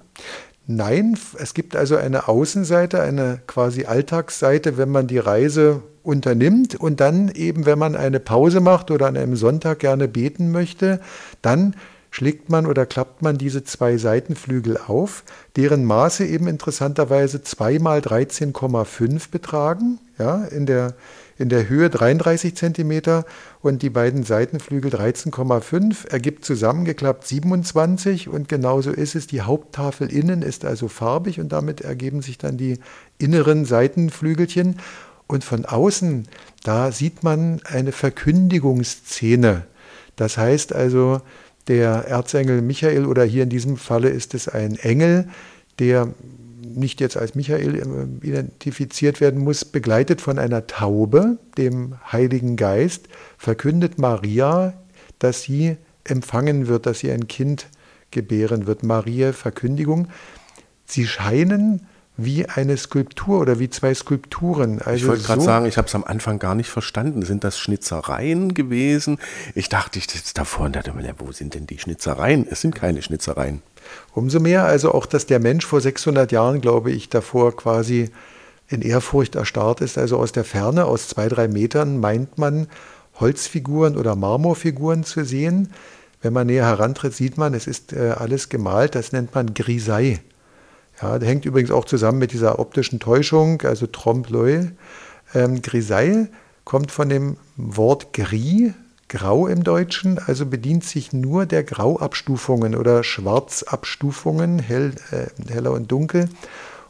Nein, 0.66 1.16
es 1.38 1.54
gibt 1.54 1.76
also 1.76 1.96
eine 1.96 2.26
Außenseite, 2.26 3.00
eine 3.00 3.40
quasi 3.46 3.84
Alltagsseite, 3.84 4.76
wenn 4.76 4.90
man 4.90 5.06
die 5.06 5.18
Reise 5.18 5.82
unternimmt 6.02 6.74
und 6.74 7.00
dann 7.00 7.28
eben, 7.28 7.66
wenn 7.66 7.78
man 7.78 7.96
eine 7.96 8.18
Pause 8.18 8.60
macht 8.60 8.90
oder 8.90 9.06
an 9.06 9.16
einem 9.16 9.36
Sonntag 9.36 9.78
gerne 9.78 10.08
beten 10.08 10.50
möchte, 10.50 11.00
dann 11.40 11.76
schlägt 12.10 12.48
man 12.48 12.66
oder 12.66 12.86
klappt 12.86 13.22
man 13.22 13.38
diese 13.38 13.64
zwei 13.64 13.96
Seitenflügel 13.96 14.78
auf, 14.86 15.24
deren 15.56 15.84
Maße 15.84 16.24
eben 16.24 16.46
interessanterweise 16.46 17.42
2 17.42 17.80
mal 17.80 17.98
13,5 17.98 19.30
betragen, 19.30 19.98
ja, 20.18 20.44
in 20.44 20.64
der, 20.64 20.94
in 21.38 21.48
der 21.48 21.68
Höhe 21.68 21.90
33 21.90 22.54
cm 22.54 23.24
und 23.64 23.80
die 23.80 23.88
beiden 23.88 24.24
Seitenflügel 24.24 24.90
13,5 24.90 26.10
ergibt 26.10 26.44
zusammengeklappt 26.44 27.26
27 27.26 28.28
und 28.28 28.46
genauso 28.46 28.90
ist 28.90 29.14
es. 29.14 29.26
Die 29.26 29.40
Haupttafel 29.40 30.12
innen 30.12 30.42
ist 30.42 30.66
also 30.66 30.86
farbig 30.88 31.40
und 31.40 31.50
damit 31.50 31.80
ergeben 31.80 32.20
sich 32.20 32.36
dann 32.36 32.58
die 32.58 32.78
inneren 33.16 33.64
Seitenflügelchen. 33.64 34.80
Und 35.26 35.44
von 35.44 35.64
außen, 35.64 36.28
da 36.62 36.92
sieht 36.92 37.22
man 37.22 37.62
eine 37.64 37.92
Verkündigungsszene. 37.92 39.64
Das 40.16 40.36
heißt 40.36 40.74
also, 40.74 41.22
der 41.66 42.06
Erzengel 42.06 42.60
Michael 42.60 43.06
oder 43.06 43.24
hier 43.24 43.44
in 43.44 43.48
diesem 43.48 43.78
Falle 43.78 44.10
ist 44.10 44.34
es 44.34 44.46
ein 44.46 44.76
Engel, 44.76 45.30
der 45.78 46.08
nicht 46.76 47.00
jetzt 47.00 47.16
als 47.16 47.34
Michael 47.34 47.76
äh, 47.76 48.26
identifiziert 48.26 49.20
werden 49.20 49.42
muss, 49.42 49.64
begleitet 49.64 50.20
von 50.20 50.38
einer 50.38 50.66
Taube, 50.66 51.38
dem 51.56 51.96
Heiligen 52.10 52.56
Geist, 52.56 53.08
verkündet 53.38 53.98
Maria, 53.98 54.74
dass 55.18 55.42
sie 55.42 55.76
empfangen 56.04 56.66
wird, 56.68 56.86
dass 56.86 56.98
sie 57.00 57.10
ein 57.10 57.28
Kind 57.28 57.66
gebären 58.10 58.66
wird. 58.66 58.82
Maria 58.82 59.32
Verkündigung. 59.32 60.08
Sie 60.86 61.06
scheinen 61.06 61.86
wie 62.16 62.46
eine 62.46 62.76
Skulptur 62.76 63.40
oder 63.40 63.58
wie 63.58 63.68
zwei 63.68 63.92
Skulpturen. 63.92 64.80
Also 64.80 64.96
ich 64.96 65.06
wollte 65.06 65.24
gerade 65.24 65.40
so 65.40 65.46
sagen, 65.46 65.66
ich 65.66 65.76
habe 65.76 65.88
es 65.88 65.94
am 65.94 66.04
Anfang 66.04 66.38
gar 66.38 66.54
nicht 66.54 66.70
verstanden. 66.70 67.22
Sind 67.22 67.42
das 67.42 67.58
Schnitzereien 67.58 68.54
gewesen? 68.54 69.18
Ich 69.54 69.68
dachte, 69.68 69.98
ich 69.98 70.08
sitze 70.08 70.32
davor 70.34 70.66
und 70.66 70.76
dachte 70.76 70.92
mir, 70.92 71.14
wo 71.18 71.32
sind 71.32 71.54
denn 71.54 71.66
die 71.66 71.78
Schnitzereien? 71.78 72.46
Es 72.48 72.60
sind 72.60 72.74
keine 72.74 73.02
Schnitzereien. 73.02 73.62
Umso 74.14 74.40
mehr 74.40 74.64
also 74.64 74.92
auch, 74.92 75.06
dass 75.06 75.26
der 75.26 75.40
Mensch 75.40 75.66
vor 75.66 75.80
600 75.80 76.32
Jahren, 76.32 76.60
glaube 76.60 76.90
ich, 76.90 77.08
davor 77.08 77.56
quasi 77.56 78.10
in 78.68 78.82
Ehrfurcht 78.82 79.34
erstarrt 79.34 79.80
ist. 79.80 79.98
Also 79.98 80.18
aus 80.18 80.32
der 80.32 80.44
Ferne, 80.44 80.84
aus 80.86 81.08
zwei, 81.08 81.28
drei 81.28 81.48
Metern, 81.48 81.98
meint 82.00 82.38
man 82.38 82.68
Holzfiguren 83.20 83.96
oder 83.96 84.16
Marmorfiguren 84.16 85.04
zu 85.04 85.24
sehen. 85.24 85.72
Wenn 86.22 86.32
man 86.32 86.46
näher 86.46 86.66
herantritt, 86.66 87.14
sieht 87.14 87.36
man, 87.36 87.54
es 87.54 87.66
ist 87.66 87.92
äh, 87.92 88.14
alles 88.16 88.48
gemalt. 88.48 88.94
Das 88.94 89.12
nennt 89.12 89.34
man 89.34 89.52
Grisaille. 89.54 90.20
Ja, 91.02 91.18
der 91.18 91.28
hängt 91.28 91.44
übrigens 91.44 91.70
auch 91.70 91.84
zusammen 91.84 92.18
mit 92.18 92.32
dieser 92.32 92.58
optischen 92.58 93.00
Täuschung, 93.00 93.62
also 93.62 93.86
Trompe-l'œil. 93.86 94.70
Ähm, 95.34 95.60
Grisaille 95.60 96.28
kommt 96.64 96.90
von 96.90 97.08
dem 97.08 97.36
Wort 97.56 98.12
gris, 98.12 98.72
grau 99.14 99.46
im 99.46 99.62
Deutschen, 99.62 100.18
also 100.18 100.44
bedient 100.44 100.84
sich 100.84 101.12
nur 101.12 101.46
der 101.46 101.62
Grauabstufungen 101.62 102.74
oder 102.74 103.04
Schwarzabstufungen, 103.04 104.58
hell, 104.58 104.92
äh, 105.12 105.52
heller 105.52 105.70
und 105.70 105.90
dunkel. 105.92 106.28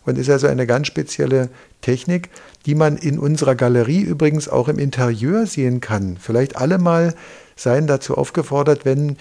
Und 0.06 0.18
ist 0.18 0.30
also 0.30 0.46
eine 0.46 0.66
ganz 0.66 0.86
spezielle 0.86 1.50
Technik, 1.82 2.30
die 2.64 2.74
man 2.74 2.96
in 2.96 3.18
unserer 3.18 3.54
Galerie 3.54 4.00
übrigens 4.00 4.48
auch 4.48 4.68
im 4.68 4.78
Interieur 4.78 5.46
sehen 5.46 5.80
kann. 5.80 6.16
Vielleicht 6.18 6.56
alle 6.56 6.78
mal 6.78 7.14
seien 7.56 7.86
dazu 7.86 8.16
aufgefordert, 8.16 8.84
wenn 8.84 9.16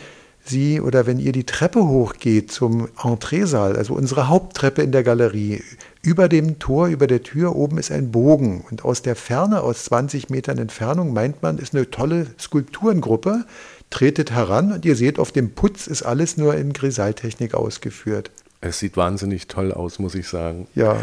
Sie 0.46 0.82
oder 0.82 1.06
wenn 1.08 1.20
ihr 1.20 1.32
die 1.32 1.46
Treppe 1.46 1.88
hochgeht 1.88 2.52
zum 2.52 2.90
Entreesaal, 3.02 3.76
also 3.78 3.94
unsere 3.94 4.28
Haupttreppe 4.28 4.82
in 4.82 4.92
der 4.92 5.04
Galerie, 5.04 5.64
über 6.02 6.28
dem 6.28 6.60
Tor, 6.60 6.88
über 6.88 7.08
der 7.08 7.24
Tür 7.24 7.56
oben 7.56 7.78
ist 7.78 7.92
ein 7.92 8.12
Bogen 8.12 8.66
und 8.70 8.84
aus 8.84 9.02
der 9.02 9.16
Ferne, 9.16 9.62
aus 9.62 9.86
20 9.86 10.30
Metern 10.30 10.58
Entfernung, 10.58 11.14
meint 11.14 11.42
man, 11.42 11.58
ist 11.58 11.74
eine 11.74 11.90
tolle 11.90 12.28
Skulpturengruppe. 12.38 13.46
Tretet 13.90 14.32
heran 14.32 14.74
und 14.74 14.86
ihr 14.86 14.96
seht, 14.98 15.18
auf 15.18 15.32
dem 15.32 15.52
Putz 15.52 15.88
ist 15.88 16.04
alles 16.04 16.36
nur 16.36 16.56
in 16.56 16.74
Grisaltechnik 16.74 17.54
ausgeführt. 17.54 18.32
Es 18.60 18.80
sieht 18.80 18.98
wahnsinnig 18.98 19.48
toll 19.48 19.72
aus, 19.72 20.00
muss 20.00 20.16
ich 20.16 20.28
sagen. 20.28 20.68
Ja. 20.76 20.98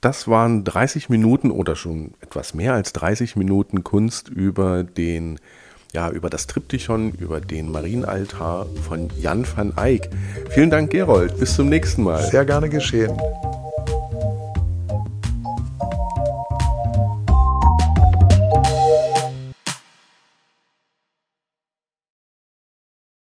Das 0.00 0.28
waren 0.28 0.62
30 0.62 1.08
Minuten 1.08 1.50
oder 1.50 1.74
schon 1.74 2.14
etwas 2.20 2.54
mehr 2.54 2.74
als 2.74 2.92
30 2.92 3.34
Minuten 3.34 3.82
Kunst 3.82 4.28
über 4.28 4.84
den 4.84 5.40
ja, 5.92 6.10
über 6.10 6.30
das 6.30 6.46
Triptychon, 6.46 7.12
über 7.12 7.40
den 7.40 7.70
Marienaltar 7.70 8.66
von 8.86 9.08
Jan 9.20 9.46
van 9.56 9.72
Eyck. 9.76 10.08
Vielen 10.50 10.70
Dank, 10.70 10.90
Gerold. 10.90 11.38
Bis 11.38 11.54
zum 11.54 11.68
nächsten 11.68 12.02
Mal. 12.02 12.22
Sehr 12.22 12.44
gerne 12.44 12.68
geschehen. 12.68 13.16